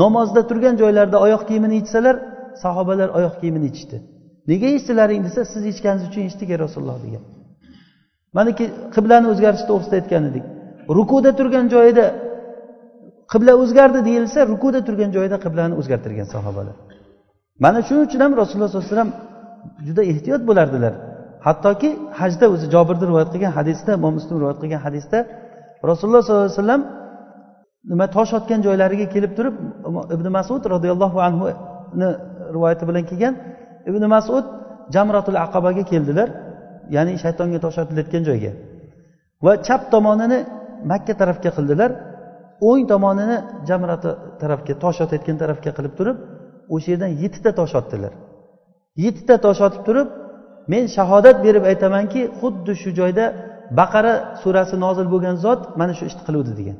namozda 0.02 0.40
turgan 0.50 0.74
joylarida 0.82 1.18
oyoq 1.26 1.42
kiyimini 1.48 1.74
yechsalar 1.80 2.16
sahobalar 2.64 3.08
oyoq 3.18 3.34
kiyimini 3.40 3.66
yechishdi 3.70 3.96
nega 4.50 4.68
yechdilaring 4.74 5.20
desa 5.26 5.40
siz 5.52 5.62
yechganingiz 5.70 6.04
uchun 6.10 6.22
yechdik 6.28 6.48
ey 6.54 6.58
rasululloh 6.64 6.98
degan. 7.04 7.22
Manaki 8.36 8.64
qiblani 8.94 9.26
o'zgarishi 9.32 9.64
to'g'risida 9.70 9.96
aytgan 10.00 10.22
edik. 10.30 10.44
Rukuda 10.96 11.30
turgan 11.38 11.66
joyida 11.74 12.04
qibla 13.32 13.52
o'zgardi 13.62 14.00
deyilsa 14.08 14.38
rukuda 14.52 14.80
turgan 14.86 15.10
joyida 15.16 15.36
qiblani 15.44 15.74
o'zgartirgan 15.80 16.28
sahobalar. 16.34 16.76
Mana 17.64 17.80
shuning 17.86 18.04
uchun 18.08 18.20
ham 18.24 18.32
rasululloh 18.42 18.68
sollallohu 18.70 18.86
alayhi 18.86 18.96
vasallam 18.96 19.12
juda 19.86 20.02
ehtiyot 20.12 20.42
bo'lardilar. 20.48 20.94
Hattoki 21.46 21.90
hajda 22.20 22.46
o'zi 22.54 22.66
jobirni 22.74 23.04
rivoyat 23.10 23.30
qilgan 23.34 23.52
hadisda 23.58 23.90
imom 23.98 24.12
muslim 24.18 24.36
rivoyat 24.40 24.58
qilgan 24.62 24.80
hadisda 24.86 25.18
rasululloh 25.90 26.22
sollallohu 26.26 26.48
alayhi 26.48 26.60
vasallam 26.60 26.82
nima 27.90 28.06
tosh 28.16 28.32
otgan 28.38 28.60
joylariga 28.66 29.06
kelib 29.14 29.32
turib 29.38 29.54
ibn 30.16 30.26
masud 30.38 30.62
roziyallohu 30.74 31.18
anhuni 31.26 32.08
rivoyati 32.54 32.84
bilan 32.88 33.04
kelgan 33.10 33.34
ibn 33.90 34.02
masud 34.14 34.44
jamratul 34.94 35.38
aqabaga 35.46 35.82
keldilar 35.92 36.28
ya'ni 36.94 37.12
shaytonga 37.24 37.58
tosh 37.64 37.78
otilayotgan 37.82 38.22
joyga. 38.28 38.52
Va 39.44 39.52
chap 39.66 39.82
tomonini 39.92 40.38
makka 40.90 41.12
tarafga 41.20 41.50
qildilar. 41.56 41.90
O'ng 42.68 42.82
tomonini 42.92 43.36
jamrati 43.68 44.10
tarafga 44.40 44.74
tosh 44.82 44.98
otayotgan 45.04 45.36
tarafga 45.42 45.70
qilib 45.78 45.94
turib 45.98 46.16
o'sha 46.74 46.88
yerdan 46.92 47.12
yettita 47.22 47.50
tosh 47.60 47.74
otdilar. 47.80 48.12
Yettita 49.04 49.36
tosh 49.46 49.60
otib 49.66 49.82
turib 49.88 50.08
men 50.72 50.84
shahodat 50.96 51.36
berib 51.46 51.64
aytamanki 51.72 52.20
xuddi 52.38 52.72
shu 52.82 52.90
joyda 53.00 53.24
baqara 53.80 54.14
surasi 54.42 54.76
nozil 54.84 55.06
bo'lgan 55.12 55.36
zot 55.44 55.60
mana 55.80 55.92
shu 55.98 56.04
ishni 56.10 56.22
qiluvdi 56.28 56.52
degan. 56.60 56.78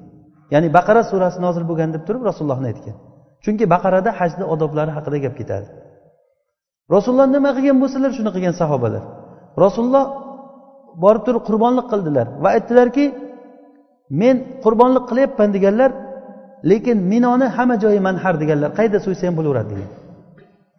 Ya'ni 0.54 0.68
baqara 0.78 1.02
surasi 1.10 1.38
nozil 1.46 1.64
bo'lgan 1.70 1.90
deb 1.94 2.02
turib 2.08 2.22
rasulullohni 2.28 2.66
aytgan. 2.72 2.96
Chunki 3.44 3.64
baqarada 3.74 4.10
hajni 4.18 4.44
odoblari 4.54 4.92
haqida 4.96 5.18
gap 5.24 5.36
ketadi 5.40 5.68
rasululloh 6.94 7.28
nima 7.36 7.50
qilgan 7.56 7.78
bo'lsalar 7.82 8.10
shuni 8.18 8.30
qilgan 8.34 8.54
sahobalar. 8.60 9.02
Rasululloh 9.64 10.04
borib 11.02 11.22
turib 11.26 11.42
qurbonlik 11.48 11.86
qildilar 11.92 12.26
va 12.42 12.48
aytdilarki 12.56 13.04
men 14.10 14.36
qurbonlik 14.64 15.04
qilyapman 15.10 15.48
deganlar 15.56 15.90
lekin 16.70 16.98
minoni 17.12 17.46
hamma 17.56 17.76
joyi 17.84 18.00
manhar 18.08 18.34
deganlar 18.42 18.70
qayerda 18.78 18.98
so'ysa 19.06 19.22
ham 19.28 19.34
bo'laveradi 19.38 19.70
degan. 19.74 19.90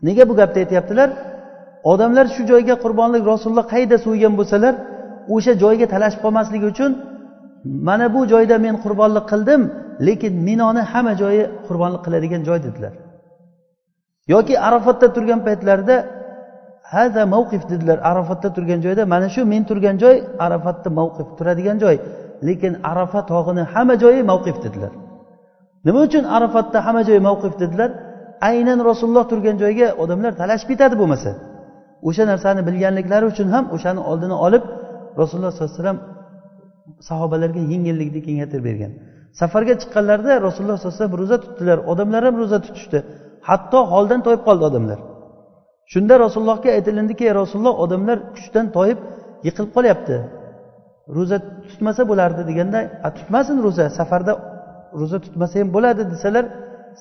Nega 0.07 0.23
bu 0.29 0.33
gapni 0.39 0.59
aytyaptilar? 0.63 1.09
Odamlar 1.91 2.25
shu 2.35 2.41
joyga 2.51 2.75
qurbonlik 2.83 3.23
rasululloh 3.31 3.65
qayerda 3.73 3.97
so'ygan 4.05 4.33
bo'lsalar 4.39 4.73
o'sha 5.35 5.53
joyga 5.63 5.85
talashib 5.93 6.19
qolmasligi 6.25 6.65
uchun 6.73 6.91
mana 7.87 8.05
bu 8.15 8.21
joyda 8.33 8.55
men 8.65 8.75
qurbonlik 8.83 9.25
qildim 9.31 9.61
lekin 10.07 10.33
minoni 10.47 10.83
hamma 10.91 11.13
joyi 11.21 11.43
qurbonlik 11.67 12.01
qiladigan 12.05 12.41
joy 12.47 12.59
dedilar. 12.67 12.93
Yoki 14.33 14.53
arafotda 14.67 15.07
turgan 15.15 15.39
paytlarida 15.47 15.95
haza 16.93 17.23
mavqif 17.33 17.63
dedilar. 17.71 17.97
Arafatda 18.09 18.49
turgan 18.55 18.79
joyda 18.85 19.03
mana 19.13 19.27
shu 19.33 19.41
men 19.53 19.63
turgan 19.69 19.95
joy 20.03 20.15
arafatda 20.45 20.89
mavqif 20.99 21.27
turadigan 21.37 21.77
joy. 21.83 21.95
Lekin 22.47 22.73
arafat 22.91 23.25
tog'ini 23.33 23.63
hamma 23.73 23.95
joyi 24.03 24.21
mavqif 24.31 24.57
dedilar. 24.65 24.91
Nima 25.85 25.99
uchun 26.07 26.23
arafatda 26.35 26.77
hamma 26.85 27.01
joyi 27.07 27.21
mavqif 27.29 27.53
dedilar? 27.61 27.89
Aynan 28.49 28.79
rasululloh 28.89 29.25
turgan 29.31 29.55
joyga 29.63 29.87
odamlar 30.03 30.31
talashib 30.41 30.67
ketadi 30.71 30.95
bo'lmasa. 31.01 31.31
O'sha 32.07 32.23
narsani 32.31 32.61
bilganliklari 32.67 33.25
uchun 33.31 33.47
ham 33.55 33.65
o'shani 33.75 34.01
oldini 34.09 34.35
olib 34.45 34.63
rasululloh 35.21 35.51
sollallohu 35.53 35.71
alayhi 35.73 35.81
vasallam 35.81 35.99
sahobalarga 37.09 37.61
yengillikni 37.73 38.21
kengaytirib 38.27 38.65
bergan. 38.69 38.91
Safarga 39.39 39.73
chiqqanlarida 39.81 40.33
rasululloh 40.47 40.77
sallallohu 40.77 40.95
alayhi 40.95 41.03
vasallam 41.03 41.19
ro'za 41.21 41.37
tutdilar 41.45 41.77
odamlar 41.91 42.21
ham 42.27 42.35
ro'za 42.41 42.59
tutishdi. 42.65 42.99
Hatto 43.49 43.79
holdan 43.91 44.19
toyib 44.25 44.41
qoldi 44.47 44.63
odamlar. 44.69 44.99
Shunda 45.93 46.15
rasulullohga 46.25 46.69
aytilindiki 46.77 47.25
rasululloh 47.41 47.75
odamlar 47.83 48.17
kuchdan 48.35 48.65
toyib 48.77 48.99
yiqilib 49.47 49.71
qolyapti. 49.77 50.15
Ro'za 51.17 51.37
tutmasa 51.69 52.01
bo'lardi 52.11 52.41
deganda 52.49 52.79
tutmasin 53.17 53.57
ro'za 53.65 53.85
safarda 53.99 54.33
ro'za 55.01 55.17
tutmasa 55.25 55.55
ham 55.61 55.69
bo'ladi 55.75 56.03
desalar 56.13 56.45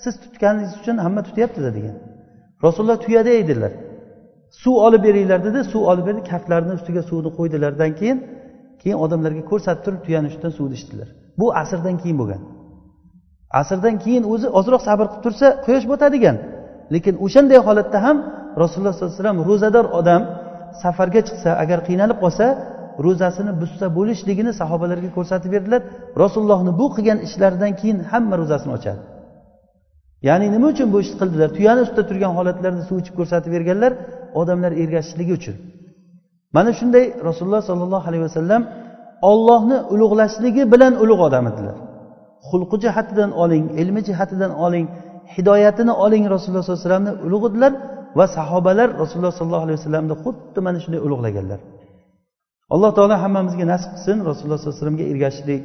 siz 0.03 0.15
tutganingiz 0.25 0.73
uchun 0.81 0.97
hamma 1.05 1.21
tutyaptida 1.29 1.71
degan. 1.77 1.97
Rasululloh 2.65 2.99
tuyada 3.05 3.33
edilar 3.43 3.73
suv 4.63 4.77
olib 4.87 5.03
beringlar 5.07 5.41
dedi 5.49 5.61
suv 5.73 5.83
olib 5.91 6.05
berdi 6.09 6.23
kaftlarini 6.31 6.75
ustiga 6.79 7.03
suvni 7.11 7.31
qo'ydilaridan 7.39 7.93
keyin 8.01 8.19
keyin 8.81 8.99
odamlarga 9.05 9.43
ko'rsatib 9.51 9.83
turib 9.87 10.01
tuyani 10.07 10.27
ustidan 10.31 10.53
suvni 10.59 10.75
ichdilar. 10.81 11.09
Bu 11.41 11.47
asrdan 11.63 11.97
keyin 12.03 12.17
bo'lgan. 12.21 12.43
Asrdan 13.61 13.97
keyin 14.05 14.25
o'zi 14.33 14.49
ozroq 14.59 14.83
sabr 14.89 15.07
qilib 15.11 15.23
tursa 15.27 15.47
quyosh 15.65 15.87
botadigan. 15.93 16.37
Lekin 16.95 17.15
o'shanday 17.25 17.61
holatda 17.69 17.99
ham 18.07 18.17
rasululloh 18.63 18.93
sollallohu 18.95 19.13
alayhi 19.15 19.23
vasallam 19.23 19.41
ro'zador 19.51 19.87
odam 20.01 20.23
safarga 20.83 21.21
chiqsa 21.29 21.51
agar 21.63 21.79
qiynalib 21.89 22.19
qolsa 22.25 22.47
ro'zasini 23.07 23.53
buzsa 23.61 23.87
bo'lishligini 23.99 24.53
sahobalarga 24.61 25.11
ko'rsatib 25.17 25.51
berdilar. 25.55 25.81
Rasulullohni 26.23 26.73
bu 26.81 26.87
qilgan 26.95 27.19
ishlaridan 27.27 27.73
keyin 27.81 27.99
hamma 28.11 28.35
ro'zasini 28.41 28.73
ochadi. 28.79 29.03
Ya'ni 30.29 30.47
nima 30.55 30.67
uchun 30.73 30.89
bu 30.95 30.99
ishni 31.05 31.17
qildilar? 31.21 31.49
Tuyani 31.57 31.81
ustida 31.87 32.03
turgan 32.11 32.33
holatlarni 32.39 32.83
suv 32.89 32.97
ichib 33.03 33.15
ko'rsatib 33.21 33.51
berganlar 33.57 33.93
odamlar 34.41 34.73
ergashishligi 34.83 35.33
uchun. 35.41 35.57
Mana 36.57 36.71
shunday 36.79 37.05
rasululloh 37.29 37.63
sollallohu 37.71 38.07
alayhi 38.11 38.25
vasallam 38.29 38.63
ollohni 39.31 39.79
ulug'lashligi 39.95 40.63
bilan 40.73 40.93
ulug' 41.03 41.23
odam 41.29 41.45
edilar. 41.51 41.77
Xulqi 42.49 42.77
jihatidan 42.85 43.31
oling 43.43 43.65
ilmi 43.83 44.01
jihatidan 44.09 44.53
oling 44.67 44.87
hidoyatini 45.35 45.93
oling 46.05 46.25
rasululloh 46.35 46.65
sollallohu 46.65 46.83
alayhi 46.83 46.89
vasallamni 46.89 47.13
ulug' 47.27 47.47
edilar 47.51 47.73
va 48.19 48.27
sahobalar 48.37 48.89
rasululloh 49.03 49.35
sollallohu 49.39 49.65
alayhi 49.67 49.79
vasallamni 49.81 50.15
xuddi 50.25 50.59
mana 50.67 50.79
shunday 50.85 51.01
ulug'laganlar. 51.07 51.61
Alloh 52.75 52.91
taolo 52.97 53.17
hammamizga 53.25 53.65
nasib 53.73 53.91
qilsin 53.95 54.19
rasululloh 54.31 54.59
sollallohu 54.59 54.75
alayhi 54.75 54.81
vasallamga 54.81 55.05
ergashishlik 55.13 55.63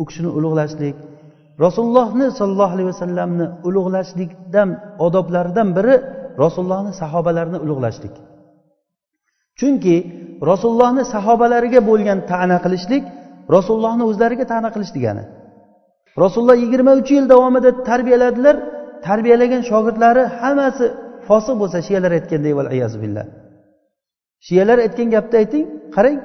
u 0.00 0.02
kishini 0.08 0.30
ulug'lashlik. 0.38 0.96
Rasulullohni 1.64 2.26
sollallohu 2.38 2.72
alayhi 2.76 2.88
vasallamni 2.92 3.46
ulug'lashlikdan 3.68 4.68
odoblaridan 5.06 5.68
biri 5.76 5.94
rasulullohni 6.42 6.92
sahobalarini 7.00 7.58
ulug'lashlik. 7.64 8.14
Chunki 9.58 9.96
rasulullohni 10.50 11.04
sahobalariga 11.14 11.80
bo'lgan 11.90 12.18
ta'na 12.30 12.56
qilishlik 12.64 13.04
rasulullohni 13.56 14.04
o'zlariga 14.10 14.44
ta'na 14.52 14.68
qilish 14.74 14.92
degani. 14.96 15.24
Rasululloh 16.22 16.56
yigirma 16.64 16.92
uch 17.00 17.10
yil 17.16 17.26
davomida 17.32 17.70
tarbiyaladilar 17.88 18.56
tarbiyalagan 19.06 19.62
shogirdlari 19.70 20.22
hammasi 20.40 20.84
fosiq 21.28 21.54
bo'lsa 21.62 21.78
shiyalar 21.86 22.12
aytganda 22.18 22.48
billah. 23.04 23.24
Shiyalar 24.46 24.78
aytgan 24.86 25.08
gapni 25.14 25.36
ayting 25.42 25.64
qarang. 25.96 26.18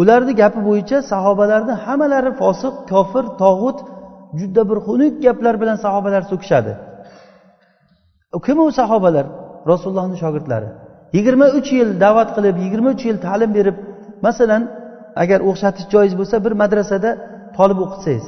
Ularni 0.00 0.32
gapi 0.42 0.60
bo'yicha 0.68 0.98
sahobalarni 1.12 1.74
hammalari 1.84 2.30
fosiq 2.42 2.74
kofir 2.90 3.24
tog'ut 3.42 3.78
juda 4.40 4.62
bir 4.70 4.78
xunuk 4.86 5.14
gaplar 5.24 5.54
bilan 5.62 5.76
sahobalar 5.84 6.22
so'kishadi. 6.30 6.72
Kim 8.46 8.58
u 8.66 8.72
sahobalar? 8.80 9.26
Rasulullohni 9.70 10.16
shogirdlari. 10.22 10.68
Yigirma 11.16 11.46
uch 11.58 11.70
yil 11.78 11.90
da'vat 12.04 12.28
qilib 12.36 12.56
yigirma 12.64 12.90
uch 12.96 13.04
yil 13.08 13.18
ta'lim 13.26 13.50
berib 13.58 13.76
masalan 14.26 14.62
agar 15.22 15.40
o'xshatish 15.50 15.86
joiz 15.94 16.12
bo'lsa 16.20 16.36
bir 16.44 16.52
madrasada 16.62 17.10
tolib 17.56 17.78
o'qitsangiz 17.84 18.26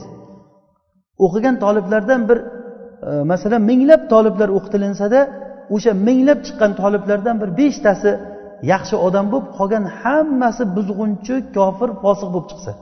o'qigan 1.25 1.55
toliblardan 1.65 2.21
bir 2.29 2.39
e, 3.09 3.11
masalan 3.33 3.63
minglab 3.71 4.03
toliblar 4.13 4.49
o'qitilinsada 4.59 5.21
o'sha 5.75 5.93
minglab 6.09 6.39
chiqqan 6.47 6.73
toliblardan 6.81 7.37
bir 7.43 7.51
beshtasi 7.61 8.11
yaxshi 8.73 8.97
odam 9.07 9.27
bo'lib 9.33 9.49
qolgan 9.59 9.85
hammasi 10.01 10.63
buzg'unchi 10.77 11.35
kofir 11.57 11.91
fosiq 12.03 12.29
bo'lib 12.35 12.49
chiqsa. 12.53 12.73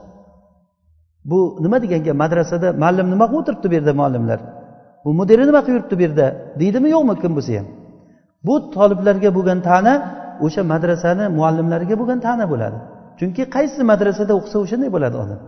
Bu 1.31 1.39
nima 1.63 1.77
degan 1.83 2.01
gap 2.07 2.15
madrasada 2.23 2.67
muallim 2.81 3.07
nima 3.13 3.25
qilib 3.31 3.41
o'tiribdi 3.41 3.67
bu 3.71 3.75
yerda 3.77 3.93
muallimlar? 3.99 4.39
Bu 5.03 5.09
mudiri 5.19 5.43
nima 5.49 5.61
qilib 5.65 5.75
yuribdi 5.77 5.95
bu 5.99 6.03
yerda? 6.05 6.25
Deydimi 6.61 6.89
yo'qmi 6.95 7.13
kim 7.23 7.31
bo'lsa 7.37 7.51
ham? 7.59 7.67
Bu 8.47 8.55
toliblarga 8.75 9.29
bo'lgan 9.37 9.59
ta'na 9.69 9.93
o'sha 10.45 10.61
madrasani 10.73 11.25
muallimlariga 11.37 11.95
bo'lgan 12.01 12.19
ta'na 12.27 12.45
bo'ladi. 12.53 12.77
Chunki 13.19 13.43
qaysi 13.55 13.81
madrasada 13.91 14.33
o'qisa 14.39 14.57
o'shanday 14.63 14.89
bo'ladi 14.95 15.15
odam. 15.23 15.39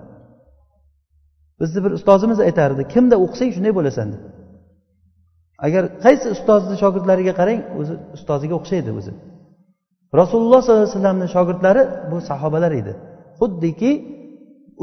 Bizni 1.61 1.79
bir 1.85 1.91
ustozimiz 1.97 2.39
aytardi 2.47 2.81
kimda 2.93 3.15
o'qisang 3.25 3.49
shunday 3.55 3.73
bo'lasan 3.79 4.07
deb 4.13 4.21
agar 5.65 5.83
qaysi 6.05 6.25
ustozni 6.35 6.75
shogirdlariga 6.83 7.33
qarang 7.39 7.59
o'zi 7.79 7.93
ustoziga 8.17 8.55
o'xshaydi 8.59 8.91
o'zi. 8.99 9.11
Rasululloh 10.19 10.59
sollallohu 10.61 10.83
alayhi 10.83 10.97
vasallamni 10.97 11.27
shogirdlari 11.35 11.81
bu 12.11 12.17
sahobalar 12.29 12.71
edi. 12.81 12.93
Xuddiki 13.39 13.91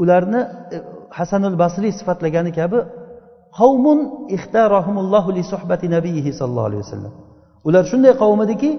ularni 0.01 0.41
e, 0.75 0.77
hasanul 1.17 1.55
basriy 1.63 1.91
sifatlagani 1.99 2.51
kabi 2.59 2.79
qavmun 3.59 3.99
ixtarahumullohu 4.35 5.29
li 5.37 5.43
suhbati 5.53 5.87
nabiyhi 5.95 6.31
sollallohu 6.39 6.67
alayhi 6.69 6.83
vasallam. 6.85 7.13
Ular 7.67 7.83
shunday 7.91 8.13
qavm 8.21 8.39
ediki 8.45 8.71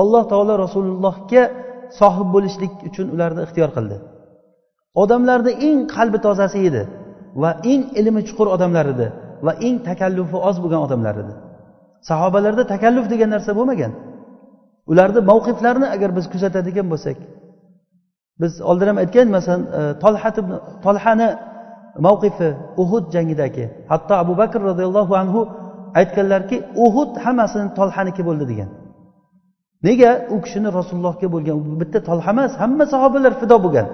alloh 0.00 0.22
taolo 0.32 0.54
rasulullohga 0.64 1.42
sohib 2.00 2.28
bo'lishlik 2.34 2.72
uchun 2.88 3.06
ularni 3.14 3.40
ixtiyor 3.46 3.70
qildi. 3.76 3.96
Odamlarni 5.02 5.52
eng 5.68 5.78
qalbi 5.94 6.18
tozasi 6.26 6.58
edi 6.68 6.82
va 7.42 7.50
eng 7.72 7.82
ilmi 8.00 8.20
chuqur 8.28 8.46
odamlar 8.56 8.86
edi 8.94 9.06
va 9.46 9.52
eng 9.66 9.76
takallufi 9.88 10.36
oz 10.48 10.56
bo'lgan 10.62 10.80
odamlar 10.86 11.14
edi. 11.22 11.34
Sahobalarda 12.10 12.64
takalluf 12.72 13.06
degan 13.12 13.30
narsa 13.34 13.50
bo'lmagan. 13.58 13.92
Ularni 14.90 15.20
mavqiflarini 15.30 15.88
agar 15.94 16.10
biz 16.18 16.24
kuzatadigan 16.32 16.86
bo'lsak 16.92 17.18
biz 18.40 18.52
oldin 18.70 18.86
ham 18.90 18.98
aytgan 19.02 19.28
masalan 19.36 19.62
e, 19.78 19.80
tolhat 20.02 20.36
tolhani 20.84 21.28
mavqifi 22.06 22.48
uhud 22.82 23.04
jangidagi 23.14 23.64
hatto 23.90 24.14
abu 24.22 24.32
bakr 24.40 24.60
roziyallohu 24.70 25.14
anhu 25.22 25.40
aytganlarki 26.00 26.56
uhud 26.84 27.10
hammasini 27.24 27.66
tolhaniki 27.78 28.22
bo'ldi 28.28 28.44
degan. 28.52 28.70
Nega 29.86 30.10
u 30.34 30.36
kishini 30.44 30.68
rasulullohga 30.78 31.28
bo'lgan 31.34 31.56
bitta 31.80 31.98
tolha 32.08 32.30
emas 32.34 32.52
hamma 32.62 32.84
sahobalar 32.92 33.32
fido 33.40 33.56
bo'lgan. 33.64 33.86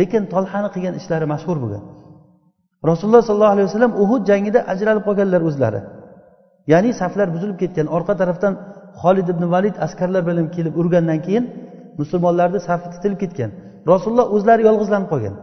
Lekin 0.00 0.22
tolhani 0.34 0.68
qilgan 0.74 0.94
ishlari 1.00 1.26
mashhur 1.32 1.56
bo'lgan. 1.64 1.82
Rasululloh 2.90 3.22
sollallohu 3.28 3.54
alayhi 3.56 3.68
vasallam 3.70 3.92
uhud 4.02 4.22
jangida 4.30 4.60
ajralib 4.72 5.02
qolganlar 5.08 5.40
o'zlari. 5.48 5.80
Ya'ni 6.72 6.90
saflar 7.00 7.28
buzilib 7.34 7.56
ketgan 7.62 7.86
orqa 7.96 8.14
tarafdan 8.20 8.52
xolid 9.02 9.28
ibn 9.34 9.44
valid 9.54 9.76
askarlar 9.86 10.22
bilan 10.28 10.46
kelib 10.56 10.74
urgandan 10.80 11.20
keyin 11.26 11.44
musulmonlarni 12.00 12.60
safi 12.68 12.86
titilib 12.94 13.18
ketgan. 13.22 13.50
Rasululloh 13.92 14.26
o'zlari 14.36 14.62
yolg'izlanib 14.68 15.08
qolgan. 15.12 15.34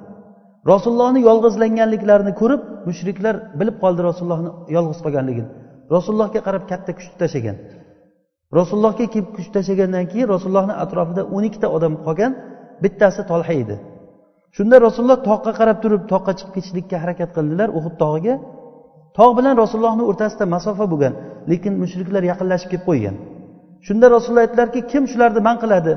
Rasulullohni 0.72 1.20
yolg'izlanganliklarini 1.30 2.34
ko'rib 2.42 2.62
mushriklar 2.88 3.36
bilib 3.60 3.78
qoldi 3.84 4.02
rasulullohni 4.10 4.50
yolg'iz 4.76 5.00
qolganligini. 5.06 5.50
Rasulullohga 5.96 6.40
qarab 6.48 6.64
katta 6.72 6.92
kuchni 6.98 7.16
tashlagan. 7.22 7.58
Rasulullohga 8.58 9.06
kelib 9.14 9.30
kuch 9.36 9.50
tashlagandan 9.56 10.06
keyin 10.12 10.28
rasulullohni 10.34 10.76
atrofida 10.84 11.22
o'n 11.36 11.44
ikkita 11.50 11.68
odam 11.78 11.94
qolgan 12.06 12.32
bittasi 12.84 13.22
tolha 13.32 13.54
edi. 13.64 13.76
Shunda 14.56 14.76
rasululloh 14.88 15.20
toqqa 15.30 15.52
qarab 15.60 15.78
turib 15.84 16.02
toqqa 16.14 16.32
chiqib 16.38 16.54
ketishlikka 16.56 16.98
harakat 17.04 17.30
qildilar 17.38 17.70
uhud 17.78 17.96
tog'iga. 18.04 18.36
Tog' 19.18 19.34
bilan 19.38 19.54
rasulullohni 19.64 20.04
o'rtasida 20.10 20.46
masofa 20.56 20.86
bo'lgan 20.92 21.14
lekin 21.52 21.74
mushriklar 21.84 22.24
yaqinlashib 22.32 22.70
kelib 22.72 22.86
qo'ygan. 22.90 23.16
Shunda 23.88 24.06
rasululloh 24.16 24.44
aytdilarki 24.46 24.80
kim 24.92 25.04
shularni 25.12 25.42
man 25.48 25.58
qiladi? 25.64 25.94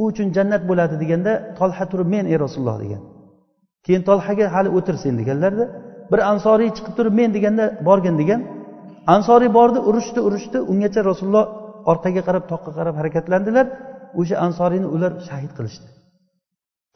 U 0.00 0.02
uchun 0.10 0.28
jannat 0.36 0.62
bo'ladi 0.70 0.94
deganda 1.02 1.32
tolha 1.58 1.84
turib 1.92 2.08
men 2.14 2.24
ey 2.32 2.36
rasululloh 2.44 2.76
degan. 2.84 3.02
Keyin 3.84 4.02
tolhaga 4.08 4.46
hali 4.54 4.70
o'tir 4.78 4.96
sen 5.04 5.14
deganlarda 5.20 5.64
bir 6.12 6.20
ansoriy 6.32 6.70
chiqib 6.76 6.94
turib 6.98 7.14
men 7.20 7.30
deganda 7.36 7.64
borgin 7.88 8.14
degan. 8.22 8.40
Ansoriy 9.14 9.50
bordi 9.58 9.78
urushdi 9.88 10.20
urushdi 10.28 10.58
ungacha 10.72 11.00
rasululloh 11.10 11.46
orqaga 11.90 12.22
qarab 12.28 12.44
toqqa 12.52 12.70
qarab 12.78 12.94
harakatlandilar. 13.00 13.66
O'sha 14.20 14.36
ansoriyni 14.46 14.88
ular 14.94 15.12
shahid 15.28 15.52
qilishdi. 15.58 15.88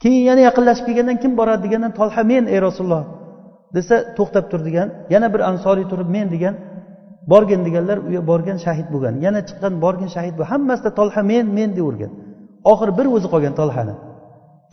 Keyin 0.01 0.23
yana 0.29 0.41
yaqinlashib 0.47 0.85
kelgandan 0.89 1.17
kim 1.23 1.31
boradi 1.39 1.61
deganda 1.65 1.89
tolha 1.99 2.21
men 2.31 2.43
ey 2.53 2.59
rasululloh 2.67 3.03
desa 3.75 3.95
to'xtab 4.17 4.45
tur 4.51 4.61
degan. 4.67 4.87
Yana 5.13 5.27
bir 5.33 5.41
ansoriy 5.51 5.85
turib 5.91 6.09
men 6.15 6.27
degan. 6.35 6.53
Borgin 7.31 7.61
deganlar 7.67 7.97
u 8.07 8.09
borgan 8.31 8.57
shahid 8.65 8.87
bo'lgan. 8.93 9.13
Yana 9.25 9.39
chiqqan 9.49 9.73
borgin 9.83 10.09
shahid 10.15 10.33
bo'lgan 10.37 10.51
hammasida 10.53 10.89
tolha 10.99 11.21
men 11.31 11.45
men 11.57 11.69
deyavergan 11.77 12.11
oxiri 12.71 12.91
bir 12.99 13.07
o'zi 13.15 13.27
qolgan 13.33 13.53
tolhani 13.61 13.95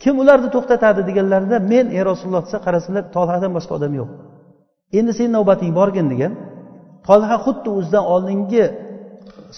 kim 0.03 0.15
ularni 0.21 0.49
to'xtatadi 0.55 1.01
deganlarida 1.09 1.57
men 1.71 1.85
ey 1.97 2.01
rasululloh 2.09 2.43
desa 2.47 2.59
qarasalar 2.65 3.03
tolhadan 3.15 3.51
boshqa 3.57 3.73
odam 3.79 3.93
yo'q. 3.99 4.09
Endi 4.99 5.11
seni 5.17 5.31
navbating 5.37 5.71
borgin 5.79 6.07
degan. 6.13 6.31
Tolha 7.07 7.35
xuddi 7.45 7.69
o'zidan 7.77 8.03
oldingi 8.13 8.63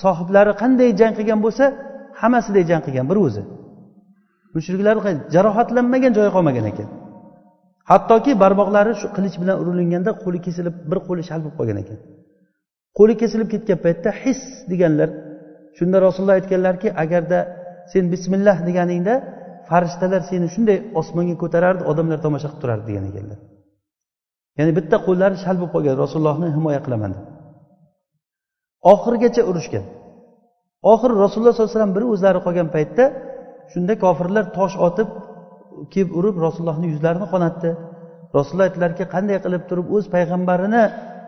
sohiblari 0.01 0.51
qanday 0.61 0.89
jang 0.99 1.13
qilgan 1.19 1.39
bo'lsa 1.45 1.65
hammasiday 2.21 2.63
jang 2.69 2.81
qilgan 2.85 3.05
bir 3.11 3.17
o'zi. 3.25 3.41
Mushriklar 4.55 4.95
jarohatlanmagan 5.35 6.11
joyi 6.17 6.31
qolmagan 6.35 6.65
ekan. 6.71 6.87
Hattoki 7.91 8.31
barmoqlari 8.43 8.93
shu 9.01 9.07
qilich 9.15 9.35
bilan 9.41 9.55
urilinganda 9.61 10.11
qo'li 10.23 10.39
kesilib 10.45 10.75
bir 10.89 10.99
qo'li 11.07 11.23
shalpib 11.29 11.53
qolgan 11.59 11.77
ekan. 11.83 11.97
Qo'li 12.97 13.13
kesilib 13.21 13.49
ketgan 13.53 13.79
paytda 13.85 14.09
his 14.23 14.39
deganlar. 14.71 15.09
Shunda 15.77 15.97
rasululloh 16.05 16.37
aytganlarki 16.39 16.89
agarda 17.03 17.39
sen 17.91 18.03
bismillah 18.13 18.57
deganingda 18.67 19.13
farishtalar 19.69 20.21
seni 20.29 20.47
shunday 20.53 20.77
osmonga 20.99 21.35
ko'tarardi 21.43 21.83
odamlar 21.91 22.19
tomosha 22.25 22.47
qilib 22.49 22.61
turardi 22.63 22.85
degan 22.89 23.05
ekanlar. 23.11 23.39
Ya'ni 24.57 24.71
bitta 24.77 24.95
qo'llari 25.07 25.35
shal 25.43 25.55
bo'lib 25.59 25.71
qolgan 25.75 25.95
rasulullohni 26.03 26.47
himoya 26.57 26.81
qilaman 26.85 27.11
deb 27.15 27.25
oxirigacha 28.93 29.41
urushgan. 29.49 29.85
Oxiri 30.91 31.13
rasululloh 31.23 31.53
sollallohu 31.53 31.69
alayhi 31.69 31.77
vasallam 31.77 31.95
bir 31.97 32.03
o'zlari 32.13 32.39
qolgan 32.45 32.67
paytda 32.75 33.03
shunda 33.71 33.93
kofirlar 34.03 34.45
tosh 34.57 34.75
otib 34.87 35.09
kelib 35.93 36.11
urib 36.19 36.35
rasulullohni 36.45 36.87
yuzlarini 36.93 37.27
qonatdi. 37.33 37.69
Rasululloh 38.37 38.67
aytdilarki 38.69 39.03
qanday 39.13 39.37
qilib 39.45 39.63
turib 39.69 39.87
o'z 39.95 40.05
payg'ambarini 40.15 40.83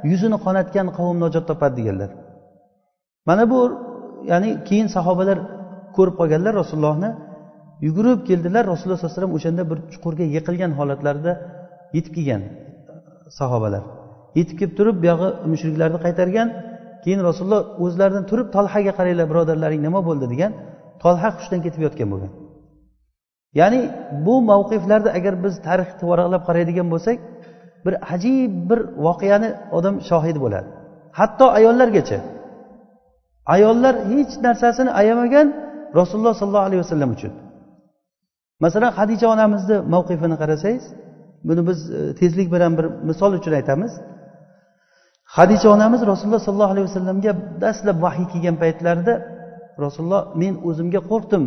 yuzini 0.10 0.38
qonatgan 0.46 0.88
qavm 0.98 1.18
najot 1.24 1.46
topadi 1.50 1.76
deganlar. 1.80 2.10
Mana 3.28 3.44
bu 3.52 3.60
ya'ni 4.32 4.50
keyin 4.68 4.88
sahobalar 4.96 5.38
ko'rib 5.96 6.16
qolganlar 6.20 6.54
rasulullohni 6.62 7.10
yugurib 7.86 8.20
keldilar 8.30 8.64
rasululloh 8.74 8.98
sallallohu 9.00 9.14
alayhi 9.14 9.22
vasallam 9.22 9.38
o'shanda 9.38 9.64
bir 9.72 9.78
chuqurga 9.92 10.26
yiqilgan 10.36 10.72
holatlarida 10.80 11.34
yetib 11.96 12.14
kelgan 12.18 12.42
sahobalar. 13.40 13.84
Yetib 14.40 14.56
kelib 14.60 14.74
turib 14.80 14.96
buyog'i 15.04 15.30
mushriklarni 15.52 16.00
qaytargan 16.06 16.48
keyin 17.04 17.22
rasululloh 17.28 17.62
o'zlaridan 17.86 18.26
turib 18.30 18.48
tolhaga 18.56 18.92
qaranglar 18.98 19.26
birodarlaring 19.32 19.82
nima 19.88 20.00
bo'ldi 20.08 20.26
degan 20.34 20.52
tolha 21.04 21.30
hushdan 21.38 21.60
ketib 21.66 21.82
yotgan 21.88 22.08
bo'lgan. 22.14 22.32
Ya'ni 23.60 23.82
bu 24.26 24.36
mavqiflarda 24.52 25.10
agar 25.18 25.34
biz 25.44 25.54
tarixni 25.68 26.06
varaqlab 26.12 26.42
qaraydigan 26.48 26.88
bo'lsak 26.94 27.18
bir 27.86 27.94
ajib 28.14 28.52
bir 28.70 28.80
voqeani 29.06 29.50
odam 29.78 29.96
shohidi 30.10 30.40
bo'ladi. 30.46 30.68
Hatto 31.20 31.46
ayollargacha. 31.58 32.20
Ayollar 33.56 33.96
hech 34.12 34.34
narsasini 34.46 34.92
ayamagan 35.02 35.48
rasululloh 36.00 36.34
sollallohu 36.40 36.68
alayhi 36.70 36.82
vasallam 36.86 37.12
uchun. 37.18 37.32
Masalan 38.64 38.92
hadicha 39.00 39.28
onamizni 39.36 39.78
mavqifini 39.94 40.36
qarasangiz 40.42 40.86
buni 41.48 41.62
biz 41.70 41.80
e, 41.98 42.00
tezlik 42.20 42.48
bilan 42.54 42.72
bir 42.78 42.86
misol 43.10 43.32
uchun 43.40 43.54
aytamiz. 43.60 43.92
Hadicha 45.38 45.68
onamiz 45.76 46.02
rasululloh 46.12 46.42
sollallohu 46.48 46.74
alayhi 46.76 46.88
vasallamga 46.90 47.32
dastlab 47.64 47.98
vahiy 48.06 48.28
kelgan 48.34 48.56
paytlarida 48.64 49.14
rasululloh 49.86 50.24
men 50.42 50.54
o'zimga 50.70 51.02
qo'rqdim 51.12 51.44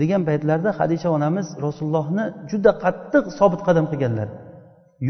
degan 0.00 0.22
paytlarda 0.28 0.70
hadisha 0.80 1.08
onamiz 1.16 1.46
rasulullohni 1.66 2.24
juda 2.50 2.70
qattiq 2.84 3.24
sobit 3.38 3.60
qadam 3.68 3.86
qilganlar. 3.92 4.28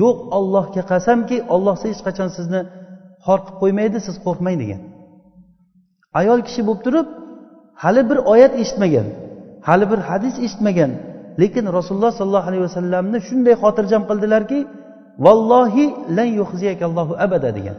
Yo'q 0.01 0.17
ollohga 0.39 0.83
qasamki 0.93 1.37
olloh 1.55 1.77
hech 1.85 2.01
qachon 2.07 2.29
sizni 2.37 2.61
xor 3.27 3.39
qilib 3.45 3.57
qo'ymaydi 3.63 3.99
siz 4.07 4.17
qo'rqmang 4.27 4.57
degan. 4.63 4.81
Ayol 6.21 6.41
kishi 6.47 6.63
bo'lib 6.69 6.83
turib 6.87 7.07
hali 7.83 8.03
bir 8.11 8.19
oyat 8.33 8.53
eshitmagan 8.63 9.07
hali 9.69 9.85
bir 9.93 10.01
hadis 10.09 10.35
eshitmagan 10.47 10.91
lekin 11.43 11.65
rasululloh 11.77 12.13
sollallohu 12.19 12.49
alayhi 12.51 12.65
vasallamni 12.69 13.19
shunday 13.29 13.55
xotirjam 13.63 14.03
qildilarki 14.11 14.59
vallohi 15.25 15.87
lan 16.17 16.29
yuhziyakallohu 16.41 17.13
abada 17.25 17.51
degan. 17.59 17.77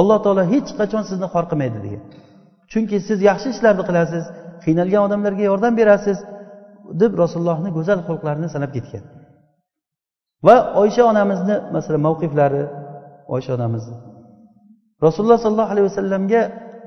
Alloh 0.00 0.18
taolo 0.24 0.42
hech 0.52 0.68
qachon 0.80 1.02
sizni 1.10 1.26
xor 1.34 1.44
qilmaydi 1.50 1.78
degan. 1.86 2.02
Chunki 2.72 2.96
siz 3.08 3.18
yaxshi 3.28 3.48
ishlarni 3.54 3.84
qilasiz 3.88 4.24
qiynalgan 4.64 5.02
odamlarga 5.06 5.44
yordam 5.50 5.72
berasiz 5.80 6.18
deb 7.02 7.12
rasulullohni 7.22 7.70
go'zal 7.76 8.00
xulqlarini 8.08 8.48
sanab 8.54 8.70
ketgan. 8.76 9.04
Va 10.46 10.56
oysha 10.82 11.02
onamizni 11.12 11.56
masalan 11.74 12.02
mavqiflari 12.06 12.62
oysha 13.34 13.50
onamizni 13.58 13.96
rasululloh 15.04 15.38
sollallohu 15.44 15.72
alayhi 15.74 15.86
vasallamga 15.90 16.40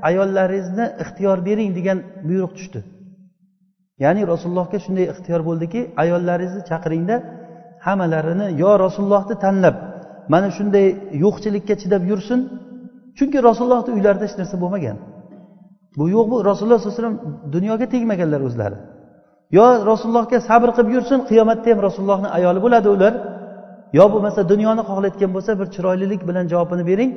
ayollaringizni 0.10 0.86
ixtiyor 1.04 1.38
bering 1.48 1.70
degan 1.78 1.98
buyruq 2.28 2.52
tushdi. 2.58 2.80
Ya'ni 4.04 4.22
rasulullohga 4.34 4.78
shunday 4.86 5.06
ixtiyor 5.14 5.42
bo'ldiki 5.50 5.80
ayollaringizni 6.04 6.64
chaqiringda 6.70 7.16
hammalarini 7.86 8.48
yo 8.64 8.72
rasulullohni 8.86 9.36
tanlab 9.46 9.76
mana 10.34 10.48
shunday 10.58 10.88
yo'qchilikka 11.24 11.76
chidab 11.82 12.04
yursin. 12.12 12.40
Chunki 13.18 13.38
rasulullohni 13.50 13.92
uylarida 13.98 14.24
hech 14.28 14.36
narsa 14.42 14.56
bo'lmagan. 14.64 14.98
Bu 15.98 16.06
yo'q 16.16 16.26
bu 16.32 16.38
rasululloh 16.50 16.80
sallallohu 16.80 17.00
alayhi 17.00 17.04
vasallam 17.04 17.18
dunyoga 17.56 17.86
tegmaganlar 17.94 18.42
o'zlari. 18.48 18.78
Yo 19.58 19.66
rasulullohga 19.92 20.38
sabr 20.50 20.70
qilib 20.76 20.90
yursin 20.96 21.20
qiyomatda 21.30 21.68
ham 21.72 21.80
rasulullohni 21.88 22.30
ayoli 22.38 22.60
bo'ladi 22.66 22.88
ular. 22.96 23.14
Yo 23.98 24.06
bo'lmasa 24.14 24.42
dunyoni 24.52 24.84
xohlayotgan 24.90 25.32
bo'lsa 25.36 25.52
bir 25.60 25.68
chiroylilik 25.76 26.22
bilan 26.30 26.46
javobini 26.52 26.84
bering 26.92 27.12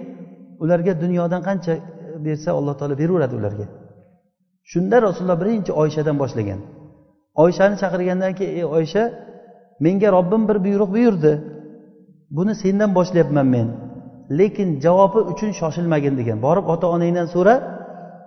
ularga 0.63 0.93
dunyodan 1.03 1.43
qancha 1.49 1.73
e, 1.73 1.81
bersa 2.27 2.49
alloh 2.59 2.75
taolo 2.79 2.95
beraveradi 3.03 3.35
ularga. 3.41 3.67
Shunda 4.71 4.97
rasululloh 5.07 5.39
birinchi 5.43 5.73
oyshadan 5.83 6.17
boshlagan. 6.23 6.61
Oyshani 7.43 7.77
chaqirgandan 7.83 8.33
keyin 8.39 8.55
ey 8.61 8.65
oysha 8.79 9.03
menga 9.85 10.09
robbim 10.17 10.43
bir 10.49 10.59
buyruq 10.67 10.91
buyurdi. 10.97 11.33
Buni 12.37 12.55
sendan 12.63 12.91
boshlayapman 12.99 13.47
men. 13.55 13.69
Lekin 14.39 14.69
javobi 14.85 15.21
uchun 15.33 15.51
shoshilmagin 15.61 16.15
degan. 16.21 16.39
Borib 16.47 16.67
ota 16.75 16.87
onangdan 16.95 17.27
so'ra 17.35 17.55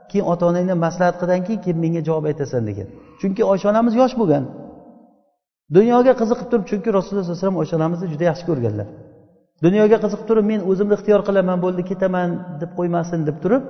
keyin 0.10 0.26
ota 0.32 0.44
onangdan 0.52 0.80
maslahat 0.86 1.16
qildan 1.22 1.42
keyin 1.48 1.62
keyin 1.64 1.78
menga 1.84 2.02
javob 2.08 2.26
aytasan 2.32 2.64
degan. 2.70 2.88
Chunki 3.20 3.42
oysha 3.52 3.68
onamiz 3.72 3.94
yosh 4.02 4.16
bo'lgan. 4.22 4.44
Dunyoga 5.78 6.14
qiziqib 6.22 6.48
turib 6.52 6.66
chunki 6.70 6.90
rasululloh 6.98 7.26
sallallohu 7.26 7.62
alayhi 7.62 7.70
vasallam 7.70 7.92
oysha 7.94 8.08
juda 8.14 8.26
yaxshi 8.30 8.46
ko'rganlar. 8.50 8.88
Dunyoga 9.66 9.98
qiziqib 10.04 10.26
turib 10.30 10.46
men 10.52 10.60
o'zimni 10.72 10.94
ixtiyor 10.98 11.22
qilaman 11.28 11.58
bo'ldi 11.66 11.84
ketaman 11.92 12.30
deb 12.62 12.72
qo'ymasin 12.78 13.20
deb 13.30 13.38
turib 13.44 13.64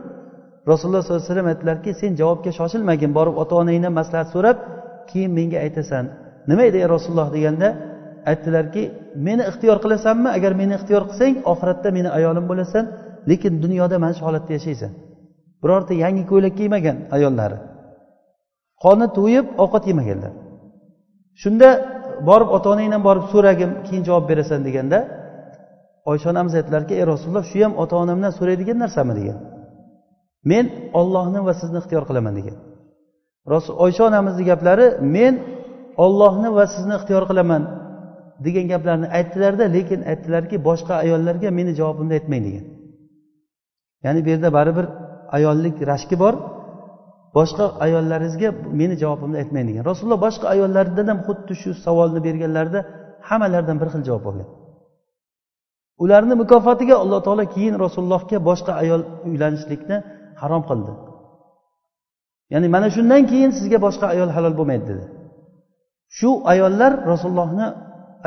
rasululloh 0.71 1.01
sollallohu 1.03 1.23
alayhi 1.23 1.31
vasallam 1.31 1.49
aytdilarki 1.53 1.89
sen 2.01 2.11
javobga 2.19 2.51
shoshilmagin 2.59 3.11
borib 3.17 3.35
ota 3.41 3.53
onangdan 3.61 3.93
maslahat 3.99 4.27
so'rab 4.35 4.57
keyin 5.09 5.31
menga 5.37 5.57
aytasan. 5.65 6.05
Nima 6.49 6.63
edi 6.69 6.77
ey 6.83 6.87
rasululloh 6.95 7.29
deganda 7.35 7.67
aytdilarki 8.31 8.83
meni 9.27 9.43
ixtiyor 9.51 9.77
qilasanmi? 9.83 10.29
Agar 10.37 10.51
meni 10.61 10.73
ixtiyor 10.79 11.03
qilsang 11.09 11.35
oxiratda 11.51 11.89
meni 11.97 12.09
ayolim 12.17 12.45
bo'lasan 12.51 12.83
lekin 13.29 13.53
dunyoda 13.63 13.95
mana 14.03 14.13
shu 14.17 14.23
holatda 14.27 14.51
yashaysan. 14.57 14.91
Birorta 15.63 15.93
yangi 16.03 16.23
ko'ylak 16.31 16.53
kiymagan 16.59 16.97
ayollari 17.15 17.57
qoni 18.83 19.07
to'yib 19.17 19.45
ovqat 19.63 19.83
yemaganlar. 19.91 20.33
Shunda 21.43 21.69
borib 22.29 22.49
ota 22.57 22.67
onangdan 22.73 23.01
borib 23.07 23.25
so'ragin 23.33 23.71
keyin 23.85 24.03
javob 24.07 24.25
berasan 24.31 24.61
deganda 24.67 24.99
oysha 26.11 26.27
onamiz 26.33 26.53
aytdilarki 26.59 26.93
ey 26.99 27.05
rasululloh 27.13 27.45
shu 27.51 27.57
ham 27.65 27.73
ota 27.83 27.95
onamdan 28.03 28.31
so'raydigan 28.39 28.77
narsami? 28.83 29.13
degan. 29.19 29.37
Men 30.51 30.65
ollohni 30.99 31.39
va 31.47 31.53
sizni 31.61 31.77
ixtiyor 31.81 32.03
qilaman 32.09 32.33
degan. 32.39 32.57
Oysha 33.85 34.03
onamizni 34.09 34.43
gaplari 34.51 34.87
men 35.15 35.33
ollohni 36.05 36.49
va 36.57 36.65
sizni 36.75 36.93
ixtiyor 36.99 37.23
qilaman 37.29 37.63
degan 38.45 38.65
gaplarni 38.73 39.07
aytdilarda 39.17 39.65
lekin 39.75 39.99
aytdilarki 40.11 40.55
boshqa 40.67 40.93
ayollarga 41.03 41.49
meni 41.59 41.71
javobimni 41.79 42.13
aytmang 42.19 42.43
degan. 42.47 42.65
Ya'ni 44.05 44.19
bu 44.25 44.29
yerda 44.33 44.49
baribir 44.57 44.85
ayollik 45.37 45.75
rashki 45.91 46.15
bor. 46.23 46.33
Boshqa 47.37 47.65
ayollaringizga 47.85 48.49
meni 48.79 48.95
javobimni 49.01 49.37
aytmang 49.41 49.65
degan 49.69 49.83
rasululloh 49.91 50.19
boshqa 50.27 50.45
ayollardan 50.53 51.07
ham 51.11 51.19
xuddi 51.27 51.53
shu 51.61 51.69
savolni 51.85 52.19
berganlarida 52.27 52.79
hammalaridan 53.29 53.77
bir 53.81 53.89
xil 53.93 54.03
javob 54.09 54.25
olgan. 54.29 54.49
Ularni 56.03 56.35
mukofotiga 56.41 56.95
alloh 57.03 57.19
taolo 57.25 57.45
keyin 57.55 57.75
rasulullohga 57.85 58.37
boshqa 58.49 58.71
ayol 58.83 59.01
uylanishlikni 59.29 59.97
harom 60.41 60.63
qildi. 60.69 60.91
Ya'ni 62.53 62.67
mana 62.75 62.87
shundan 62.95 63.23
keyin 63.31 63.51
sizga 63.57 63.77
boshqa 63.85 64.05
ayol 64.13 64.29
halol 64.35 64.53
bo'lmaydi 64.59 64.85
dedi. 64.91 65.05
Shu 66.17 66.29
ayollar 66.53 66.91
rasulullohni 67.11 67.67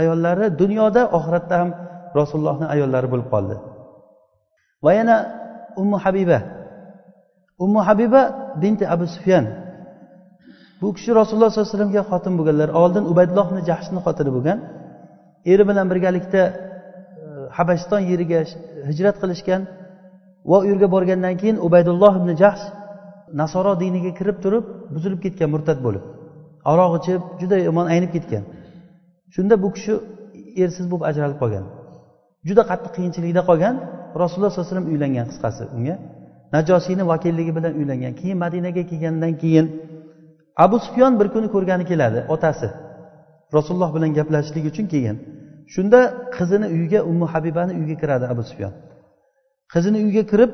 ayollari 0.01 0.47
dunyoda 0.62 1.03
oxiratda 1.19 1.55
ham 1.61 1.71
rasulullohni 2.19 2.67
ayollari 2.75 3.09
bo'lib 3.12 3.29
qoldi. 3.35 3.57
Va 4.85 4.93
yana 4.99 5.17
ummu 5.83 5.97
habiba 6.05 6.38
ummu 7.59 7.81
habiba 7.88 8.23
binti 8.62 8.85
abu 8.95 9.07
sufyan. 9.14 9.47
Bu 10.81 10.95
kishi 10.97 11.11
rasululloh 11.21 11.51
sollallohu 11.51 11.71
alayhi 11.71 11.77
vasallamga 11.77 12.03
xotin 12.11 12.33
bo'lganlar 12.38 12.71
oldin 12.83 13.05
ubaydullohni 13.12 13.61
jahshni 13.69 14.01
xotini 14.07 14.31
bo'lgan. 14.37 14.59
Eri 15.53 15.64
bilan 15.69 15.87
birgalikda 15.93 16.43
e, 16.45 16.55
habashiston 17.59 18.01
yeriga 18.11 18.40
hijrat 18.88 19.17
qilishgan 19.23 19.62
va 20.51 20.57
u 20.62 20.64
yerga 20.71 20.88
borgandan 20.95 21.35
keyin 21.40 21.57
ubaydulloh 21.67 22.12
ibn 22.21 22.31
jahsh 22.43 22.64
nasoro 23.40 23.73
diniga 23.83 24.12
kirib 24.19 24.37
turib 24.45 24.64
buzilib 24.95 25.21
ketgan 25.25 25.49
murtad 25.55 25.79
bo'lib. 25.87 26.05
Aroq 26.71 26.93
ichib 27.01 27.21
juda 27.40 27.57
yomon 27.69 27.87
aynib 27.95 28.11
ketgan. 28.17 28.43
Shunda 29.35 29.55
bu 29.64 29.69
kishi 29.77 29.93
ersiz 30.62 30.87
bo'lib 30.90 31.05
ajralib 31.11 31.38
qolgan. 31.43 31.64
Juda 32.49 32.62
qattiq 32.71 32.93
qiyinchilikda 32.97 33.43
qolgan. 33.49 33.75
Rasululloh 34.23 34.51
sollallohu 34.51 34.67
alayhi 34.67 34.75
vasallam 34.75 34.88
uylangan 34.93 35.27
qisqasi 35.31 35.64
unga. 35.77 35.97
Najosiyni 36.53 37.07
vakilligi 37.13 37.57
bilan 37.57 37.73
uylangan 37.81 38.15
keyin 38.21 38.39
madinaga 38.45 38.83
kelgandan 38.91 39.33
keyin 39.43 39.67
abu 40.65 40.79
sufyon 40.79 41.21
bir 41.21 41.29
kuni 41.35 41.49
ko'rgani 41.55 41.85
keladi 41.91 42.25
otasi. 42.35 42.69
Rasululloh 43.57 43.91
bilan 43.97 44.11
gaplashishlik 44.19 44.65
uchun 44.73 44.87
kelgan. 44.93 45.17
Shunda 45.75 46.01
qizini 46.37 46.67
uyiga 46.75 47.01
ummu 47.11 47.27
habibani 47.33 47.73
uyiga 47.79 47.97
kiradi 48.03 48.25
abu 48.33 48.43
sufyon. 48.51 48.73
Qizini 49.73 49.97
uyiga 50.05 50.23
kirib 50.33 50.51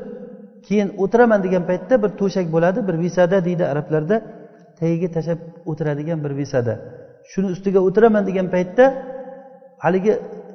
keyin 0.66 0.88
o'tiraman 1.03 1.40
degan 1.46 1.62
paytda 1.70 1.94
bir 2.03 2.11
to'shak 2.20 2.46
bo'ladi 2.55 2.81
bir 2.88 2.96
visada 3.05 3.37
deydi 3.46 3.64
arablarda. 3.72 4.16
Tagiga 4.81 5.09
tashlab 5.16 5.40
o'tiradigan 5.70 6.18
bir 6.24 6.33
visada. 6.40 6.74
Shuni 7.31 7.48
ustiga 7.55 7.81
o'tiraman 7.88 8.22
degan 8.29 8.46
paytda 8.55 8.85
haligi 9.85 10.12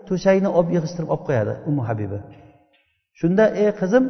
to'shakni 0.09 0.49
olib 0.57 0.69
yig'ishtirib 0.75 1.09
olib 1.13 1.23
qo'yadi 1.27 1.53
ummu 1.69 1.83
habiba. 1.89 2.19
Shunda 3.19 3.43
ey 3.61 3.69
qizim 3.81 4.03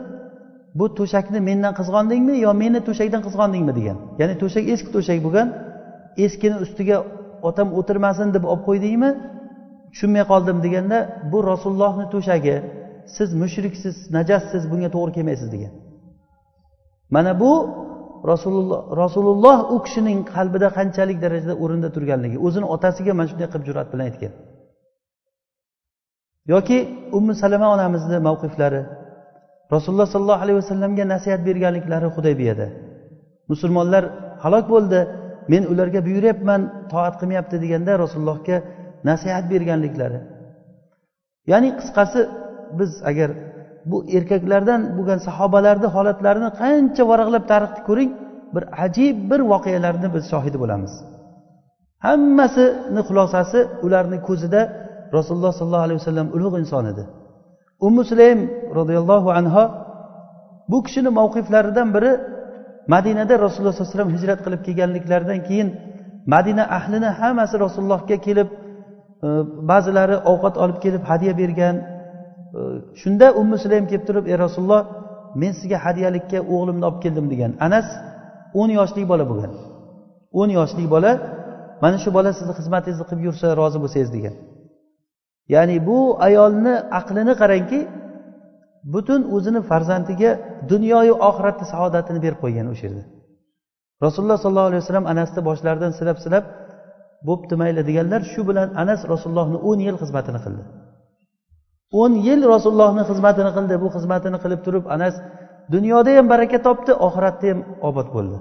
bu 0.79 0.85
to'shakni 0.97 1.39
mendan 1.49 1.73
qizg'ondingmi 1.79 2.35
yo 2.45 2.51
meni 2.61 2.79
to'shakdan 2.87 3.21
qizg'ondingmi 3.27 3.73
degan. 3.79 3.97
Ya'ni 4.19 4.35
to'shak 4.41 4.63
eski 4.73 4.89
to'shak 4.95 5.19
bo'lgan 5.25 5.47
eskini 6.25 6.57
ustiga 6.65 6.97
otam 7.49 7.67
o'tirmasin 7.79 8.27
deb 8.35 8.43
olib 8.51 8.63
qo'ydingmi 8.67 9.09
tushunmay 9.93 10.23
qoldim 10.31 10.57
deganda 10.65 10.97
bu 11.31 11.37
rasulullohni 11.51 12.05
to'shagi 12.13 12.55
siz 13.15 13.29
mushriksiz 13.41 13.95
najassiz 14.17 14.63
bunga 14.71 14.89
to'g'ri 14.95 15.11
kelmaysiz 15.17 15.49
degan. 15.55 15.73
Mana 17.15 17.31
bu 17.43 17.51
rasululloh 18.31 18.79
rasululloh 19.01 19.57
u 19.73 19.77
kishining 19.85 20.19
qalbida 20.33 20.67
qanchalik 20.77 21.17
darajada 21.25 21.55
o'rinda 21.63 21.89
turganligi 21.95 22.37
o'zini 22.45 22.67
otasiga 22.75 23.11
mana 23.17 23.27
shunday 23.31 23.47
qilib 23.51 23.65
jur'at 23.69 23.87
bilan 23.93 24.05
aytgan. 24.09 24.33
Yoki 26.53 26.77
ummu 27.17 27.33
salama 27.41 27.67
onamizni 27.75 28.17
mavqiflari 28.27 28.81
rasululloh 29.73 30.07
sollallohu 30.13 30.41
alayhi 30.45 30.57
vasallamga 30.61 31.03
nasihat 31.13 31.41
berganliklari 31.47 32.07
hudaybiyada. 32.15 32.67
Musulmonlar 33.51 34.03
halok 34.43 34.65
bo'ldi 34.73 34.99
men 35.51 35.63
ularga 35.71 35.99
buyuryapman 36.07 36.61
toat 36.91 37.13
qilmayapti 37.19 37.55
deganda 37.63 37.91
rasulullohga 38.03 38.57
nasihat 39.09 39.45
berganliklari. 39.53 40.19
Ya'ni 41.51 41.69
qisqasi 41.79 42.19
biz 42.79 42.91
agar 43.11 43.29
bu 43.89 43.97
erkaklardan 44.17 44.81
bo'lgan 44.97 45.19
sahobalarni 45.27 45.87
holatlarini 45.95 46.49
qancha 46.61 47.03
varaqlab 47.11 47.43
tarixni 47.51 47.81
ko'ring 47.89 48.11
bir 48.55 48.63
ajib 48.85 49.15
bir 49.31 49.39
voqealarni 49.51 50.07
biz 50.15 50.23
shohidi 50.31 50.57
bo'lamiz. 50.63 50.93
Hammasini 52.05 53.01
xulosasi 53.07 53.59
ularni 53.85 54.17
ko'zida 54.27 54.61
rasululloh 55.17 55.53
sollallohu 55.59 55.85
alayhi 55.87 55.99
vasallam 56.01 56.27
ulug' 56.37 56.55
inson 56.63 56.85
edi. 56.91 57.03
Umi 57.87 58.03
sulaym 58.11 58.39
roziyallohu 58.75 59.29
anhu 59.39 59.63
bu 60.71 60.77
kishini 60.85 61.09
mavqiflaridan 61.19 61.87
biri 61.95 62.11
madinada 62.93 63.33
rasululloh 63.45 63.73
sollallohu 63.73 63.91
alayhi 63.91 63.97
vasallam 63.97 64.15
hijrat 64.17 64.39
qilib 64.45 64.61
kelganliklaridan 64.67 65.39
keyin 65.47 65.67
madina 66.33 66.63
ahlini 66.77 67.09
hammasi 67.19 67.55
rasulullohga 67.65 68.17
kelib 68.27 68.49
e, 69.25 69.27
ba'zilari 69.71 70.15
ovqat 70.31 70.55
olib 70.63 70.77
kelib 70.83 71.03
hadya 71.09 71.33
bergan. 71.41 71.75
E, 72.57 72.59
shunda 73.01 73.27
ummu 73.41 73.57
sulaym 73.63 73.85
kelib 73.89 74.05
turib 74.09 74.25
ey 74.31 74.37
rasululloh 74.45 74.81
men 75.41 75.51
sizga 75.59 75.77
hadyalikka 75.85 76.39
o'g'limni 76.53 76.85
olib 76.89 76.99
keldim 77.05 77.25
degan. 77.33 77.51
Anas 77.67 77.87
o'n 78.61 78.69
yoshlik 78.79 79.05
bola 79.11 79.25
bo'lgan. 79.31 79.53
o'n 80.39 80.49
yoshlik 80.59 80.87
bola 80.95 81.11
mana 81.83 81.97
shu 82.03 82.09
bola 82.17 82.29
sizni 82.39 82.53
xizmatingizni 82.59 83.05
qilib 83.09 83.23
yursa 83.27 83.47
rozi 83.59 83.77
bo'lsangiz 83.83 84.09
degan. 84.17 84.33
Ya'ni 85.53 85.77
bu 85.87 85.97
ayolni 86.27 86.73
aqlini 86.99 87.33
qarangki 87.41 87.79
butun 88.93 89.21
o'zini 89.35 89.61
farzandiga 89.69 90.31
dunyoyu 90.71 91.13
oxiratni 91.29 91.65
saodatini 91.73 92.19
berib 92.25 92.39
qo'ygan 92.43 92.67
o'sha 92.73 92.83
yerda. 92.87 93.03
Rasululloh 94.05 94.37
sollallohu 94.43 94.69
alayhi 94.71 94.83
vasallam 94.83 95.07
anasni 95.13 95.41
boshlaridan 95.49 95.91
silab 95.99 96.17
silab 96.25 96.43
bo'pti 97.27 97.53
mayli 97.61 97.81
deganlar 97.89 98.21
shu 98.31 98.41
bilan 98.49 98.69
anas 98.83 99.01
rasulullohni 99.13 99.57
o'n 99.69 99.79
yil 99.87 99.97
xizmatini 100.01 100.39
qildi. 100.45 100.63
o'n 102.01 102.13
yil 102.27 102.41
rasulullohni 102.53 103.03
xizmatini 103.09 103.51
qildi. 103.57 103.75
Bu 103.83 103.87
xizmatini 103.95 104.37
qilib 104.43 104.61
turib 104.65 104.85
anas 104.95 105.15
dunyoda 105.73 106.11
ham 106.17 106.25
baraka 106.33 106.57
topdi 106.67 106.91
oxiratda 107.07 107.45
ham 107.51 107.59
obod 107.89 108.07
bo'ldi. 108.15 108.37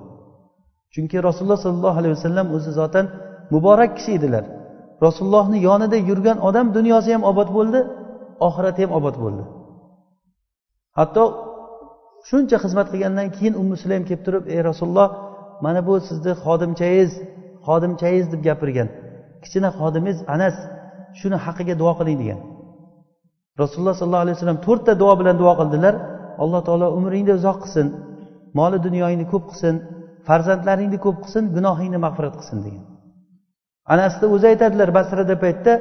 Chunki 0.94 1.16
rasululloh 1.28 1.60
sollallohu 1.66 1.98
alayhi 2.00 2.14
vasallam 2.18 2.46
o'zi 2.56 2.70
zotan 2.78 3.06
muborak 3.54 3.90
kishi 3.96 4.10
edilar. 4.18 4.44
Rasulullohni 5.06 5.58
yonida 5.68 5.98
yurgan 6.08 6.38
odam 6.48 6.66
dunyosi 6.76 7.08
ham 7.14 7.22
obod 7.30 7.48
bo'ldi 7.56 7.80
oxirati 8.46 8.80
ham 8.84 8.92
obod 8.98 9.16
bo'ldi. 9.22 9.42
Hatto 10.98 11.22
shuncha 12.28 12.56
xizmat 12.64 12.86
qilgandan 12.92 13.28
keyin 13.36 13.54
ummu 13.60 13.76
sulaym 13.82 14.04
kelib 14.08 14.22
turib 14.26 14.44
ey 14.54 14.60
rasululloh 14.70 15.08
mana 15.64 15.80
bu 15.88 15.94
sizni 16.08 16.32
xodimchangiz 16.44 17.10
xodimchangiz 17.66 18.26
deb 18.32 18.40
gapirgan. 18.48 18.88
Kichkina 19.42 19.70
xodimingiz 19.78 20.18
anas 20.34 20.56
shuni 21.18 21.36
haqqiga 21.44 21.74
duo 21.80 21.92
qiling 21.98 22.16
degan. 22.22 22.40
Rasululloh 23.62 23.94
sollallohu 24.00 24.24
alayhi 24.26 24.36
vasallam 24.36 24.60
to'rtta 24.66 24.92
duo 25.02 25.12
bilan 25.20 25.36
duo 25.42 25.52
qildilar. 25.60 25.94
Alloh 26.42 26.60
taolo 26.66 26.86
umringni 26.98 27.32
uzoq 27.38 27.56
qilsin 27.62 27.86
moli 28.58 28.78
dunyoyingni 28.86 29.26
ko'p 29.32 29.44
qilsin 29.50 29.74
farzandlaringni 30.26 30.98
ko'p 31.04 31.16
qilsin 31.24 31.44
gunohingni 31.56 31.98
mag'firat 32.04 32.34
qilsin 32.40 32.58
degan. 32.66 32.84
Anasni 33.92 34.27
o'zi 34.35 34.47
aytadilar 34.53 34.88
basrada 34.99 35.35
paytda 35.44 35.73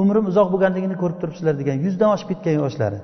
umrim 0.00 0.24
uzoq 0.30 0.48
bo'lganligini 0.54 0.96
ko'rib 1.02 1.18
turibsizlar 1.22 1.54
degan 1.60 1.76
yuzdan 1.84 2.10
oshib 2.14 2.28
ketgan 2.32 2.54
yoshlari. 2.62 2.98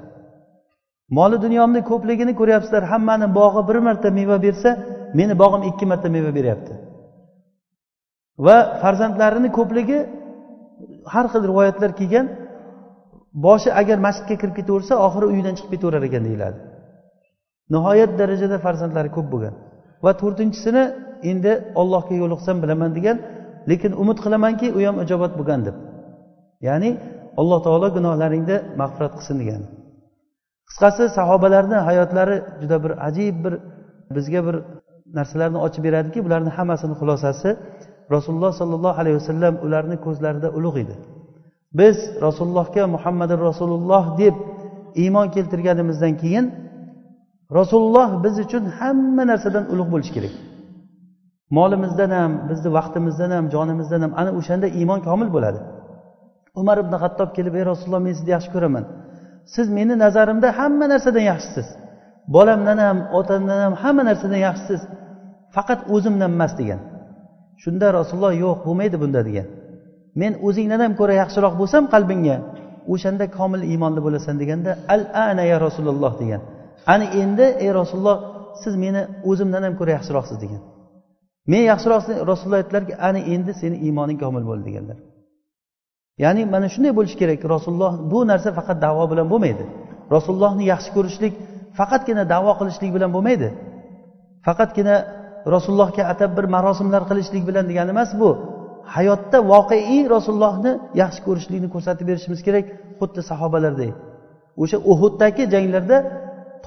Moli 1.17 1.37
dunyomni 1.45 1.81
ko'pligini 1.91 2.33
ko'ryapsizlar 2.41 2.83
hammani 2.93 3.27
bog'i 3.39 3.63
bir 3.69 3.79
marta 3.87 4.09
meva 4.19 4.37
bersa 4.47 4.71
meni 5.19 5.35
bog'im 5.43 5.63
ikki 5.71 5.85
marta 5.91 6.09
meva 6.17 6.31
beryapti. 6.39 6.73
Va 8.47 8.57
farzandlarini 8.83 9.51
ko'pligi 9.59 9.99
har 11.15 11.27
xil 11.33 11.43
rivoyatlar 11.51 11.91
kelgan 12.01 12.27
boshi 13.47 13.71
agar 13.81 13.99
masjidga 14.07 14.37
kirib 14.41 14.55
ketaversa 14.59 14.95
oxiri 15.07 15.27
uyidan 15.33 15.55
chiqib 15.59 15.71
ketaverar 15.75 16.03
ekan 16.09 16.23
deyiladi. 16.29 16.59
Nihoyat 17.75 18.11
darajada 18.21 18.57
farzandlari 18.67 19.11
ko'p 19.17 19.29
bo'lgan. 19.33 19.55
Va 20.05 20.13
to'rtinchisini 20.21 20.85
endi 21.31 21.53
ollohga 21.81 22.15
yo'liqsam 22.23 22.57
bilaman 22.63 22.91
degan 22.99 23.17
lekin 23.71 23.93
umid 24.03 24.19
qilamanki 24.25 24.67
u 24.77 24.79
ham 24.87 24.97
ijobat 25.05 25.33
bo'lgan 25.39 25.61
deb. 25.67 25.77
Ya'ni 26.69 26.91
alloh 27.41 27.61
taolo 27.67 27.89
gunohlaringni 27.97 28.57
mag'firat 28.81 29.13
qilsin 29.19 29.37
degan. 29.43 29.63
Qisqasi 30.69 31.05
sahobalarni 31.19 31.79
hayotlari 31.89 32.37
juda 32.63 32.77
bir 32.85 32.93
ajib 33.09 33.35
bir 33.45 33.55
bizga 34.17 34.41
bir 34.47 34.57
narsalarni 35.19 35.59
ochib 35.67 35.83
beradiki 35.87 36.19
bularni 36.27 36.51
hammasini 36.57 36.95
xulosasi 37.01 37.51
rasululloh 38.15 38.53
sollallohu 38.61 38.97
alayhi 39.03 39.17
vasallam 39.21 39.55
ularni 39.67 39.97
ko'zlarida 40.07 40.49
ulug' 40.59 40.79
edi. 40.85 40.95
Biz 41.81 41.97
rasulullohga 42.27 42.83
muhammadi 42.95 43.35
rasululloh 43.49 44.05
deb 44.23 44.35
iymon 45.03 45.27
keltirganimizdan 45.35 46.15
keyin 46.23 46.45
rasululloh 47.59 48.09
biz 48.25 48.35
uchun 48.45 48.65
hamma 48.79 49.23
narsadan 49.31 49.65
ulug' 49.73 49.91
bo'lishi 49.95 50.13
kerak. 50.17 50.35
Molimizdan 51.57 52.11
ham 52.19 52.33
bizni 52.51 52.69
vaqtimizdan 52.79 53.31
ham 53.37 53.45
jonimizdan 53.55 54.01
ham 54.05 54.13
ana 54.21 54.31
o'shanda 54.39 54.67
iymon 54.79 55.01
komil 55.09 55.29
bo'ladi. 55.37 55.61
Umar 56.61 56.77
ibn 56.85 56.95
hattob 57.03 57.31
kelib 57.37 57.55
ey 57.59 57.65
rasululloh 57.71 58.03
men 58.07 58.15
sizni 58.19 58.31
yaxshi 58.37 58.51
ko'raman. 58.55 58.85
Siz 59.55 59.67
meni 59.79 59.95
nazarimda 60.05 60.49
hamma 60.59 60.87
narsadan 60.93 61.25
yaxshisiz. 61.33 61.69
Bolamdan 62.37 62.79
ham 62.87 62.99
otamdan 63.19 63.59
ham 63.65 63.75
hamma 63.83 64.03
narsadan 64.11 64.41
yaxshisiz. 64.49 64.81
Faqat 65.55 65.81
o'zimdan 65.95 66.31
emas 66.37 66.53
degan. 66.61 66.81
Shunda 67.63 67.87
rasululloh 67.99 68.35
yo'q 68.45 68.59
bo'lmaydi 68.67 68.97
bunda 69.03 69.21
degan. 69.29 69.47
Men 70.21 70.33
o'zingdan 70.47 70.81
ham 70.85 70.93
ko'ra 71.01 71.15
yaxshiroq 71.23 71.55
bo'lsam 71.61 71.85
qalbingga 71.95 72.37
o'shanda 72.93 73.25
komil 73.39 73.63
iymonli 73.73 74.01
bo'lasan 74.07 74.35
deganda 74.43 74.71
al 74.95 75.03
ana 75.27 75.45
ya 75.53 75.57
rasululloh 75.67 76.13
degan. 76.23 76.41
Ana 76.93 77.07
endi 77.23 77.47
ey 77.65 77.71
rasululloh 77.81 78.19
siz 78.63 78.75
meni 78.85 79.03
o'zimdan 79.31 79.63
ham 79.67 79.75
ko'ra 79.81 79.91
yaxshiroqsiz 79.97 80.39
degan. 80.45 80.63
Men 81.53 81.63
yaxshiroq 81.71 82.03
rasululloh 82.31 82.61
aytdilarki 82.63 82.95
ana 83.09 83.21
endi 83.35 83.53
seni 83.61 83.77
iymoning 83.87 84.19
komil 84.25 84.45
bo'ldi 84.51 84.65
deganlar. 84.69 84.99
Ya'ni 86.25 86.43
mana 86.55 86.69
shunday 86.75 86.93
bo'lishi 86.99 87.17
kerak 87.23 87.41
rasululloh 87.55 87.93
bu 88.13 88.19
narsa 88.31 88.49
faqat 88.59 88.79
davo 88.87 89.05
bilan 89.13 89.27
bo'lmaydi. 89.33 89.65
Rasulullohni 90.15 90.65
yaxshi 90.73 90.91
ko'rishlik 90.97 91.35
faqatgina 91.79 92.23
davo 92.35 92.53
qilishlik 92.61 92.91
bilan 92.97 93.11
bo'lmaydi. 93.17 93.49
Faqatgina 94.47 94.97
rasulullohga 95.55 96.03
atab 96.13 96.31
bir 96.39 96.47
marosimlar 96.55 97.03
qilishlik 97.11 97.43
bilan 97.49 97.65
degani 97.71 97.91
emas 97.97 98.11
bu. 98.21 98.31
Hayotda 98.95 99.39
voqeiy 99.53 100.03
rasulullohni 100.15 100.73
yaxshi 101.03 101.21
ko'rishlikni 101.27 101.69
ko'rsatib 101.75 102.07
berishimiz 102.11 102.41
kerak 102.47 102.67
xuddi 102.99 103.21
sahobalardek 103.31 103.93
o'sha 104.63 104.79
uhuddagi 104.93 105.43
janglarda 105.55 105.97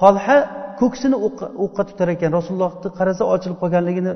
tolha 0.00 0.38
ko'ksini 0.80 1.16
o'qqa 1.64 1.82
tutar 1.88 2.08
ekan. 2.14 2.30
Rasulullohni 2.38 2.88
qarasa 2.98 3.22
ochilib 3.34 3.58
qolganligini 3.62 4.12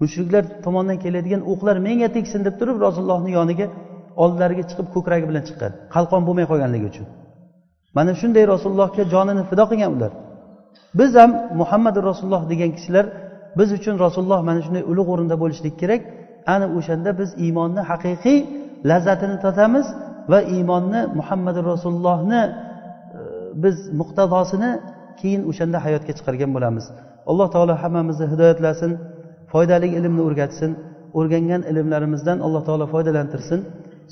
mushriklar 0.00 0.44
tomonidan 0.64 0.98
keladigan 1.04 1.42
o'qlar 1.52 1.76
menga 1.86 2.08
tegsin 2.16 2.40
deb 2.46 2.54
turib 2.60 2.78
rasulullohni 2.86 3.30
yoniga 3.38 3.66
oldilariga 4.22 4.64
chiqib 4.70 4.88
ko'kragi 4.94 5.26
bilan 5.30 5.44
chiqqan. 5.48 5.72
Qalqon 5.94 6.22
bo'lmay 6.26 6.46
qolganligi 6.50 6.86
uchun. 6.92 7.06
Mana 7.96 8.12
shunday 8.20 8.44
rasulullohga 8.54 9.02
jonini 9.14 9.42
fido 9.50 9.64
qilgan 9.70 9.90
ular. 9.96 10.12
Biz 10.98 11.10
ham 11.20 11.30
muhammad 11.60 11.96
rasululloh 12.08 12.42
degan 12.52 12.70
kishilar 12.76 13.06
biz 13.58 13.68
uchun 13.78 13.94
rasululloh 14.04 14.40
mana 14.48 14.60
shunday 14.66 14.82
ulug' 14.92 15.08
o'rinda 15.14 15.36
bo'lishlik 15.42 15.74
kerak. 15.82 16.02
Ana 16.54 16.66
o'shanda 16.78 17.10
biz 17.20 17.30
iymonni 17.44 17.82
haqiqiy 17.90 18.38
lazzatini 18.90 19.36
totamiz 19.44 19.86
va 20.32 20.38
iymonni 20.54 21.00
muhammad 21.18 21.56
rasulullohni 21.70 22.40
e, 22.46 22.50
biz 23.62 23.76
muqtadosini 24.00 24.70
keyin 25.20 25.42
o'shanda 25.50 25.78
hayotga 25.86 26.12
chiqargan 26.18 26.50
bo'lamiz. 26.56 26.84
Alloh 27.30 27.48
taolo 27.54 27.74
hammamizni 27.82 28.26
hidoyatlasin. 28.32 28.92
foydali 29.52 29.88
ilmni 29.98 30.22
o'rgatsin 30.28 30.70
o'rgangan 31.18 31.62
ilmlarimizdan 31.70 32.38
alloh 32.46 32.62
taolo 32.68 32.86
foydalantirsin. 32.94 33.60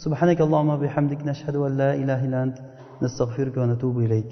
Subhanakallohumma 0.05 0.77
bihamdik 0.85 1.21
nashhadu 1.31 1.59
an 1.69 1.73
la 1.81 1.91
ilaha 2.03 2.23
illa 2.27 2.39
ant 2.47 2.57
nastag'firuka 3.05 3.59
va 3.63 3.67
natubu 3.73 3.99
ilayk. 4.07 4.31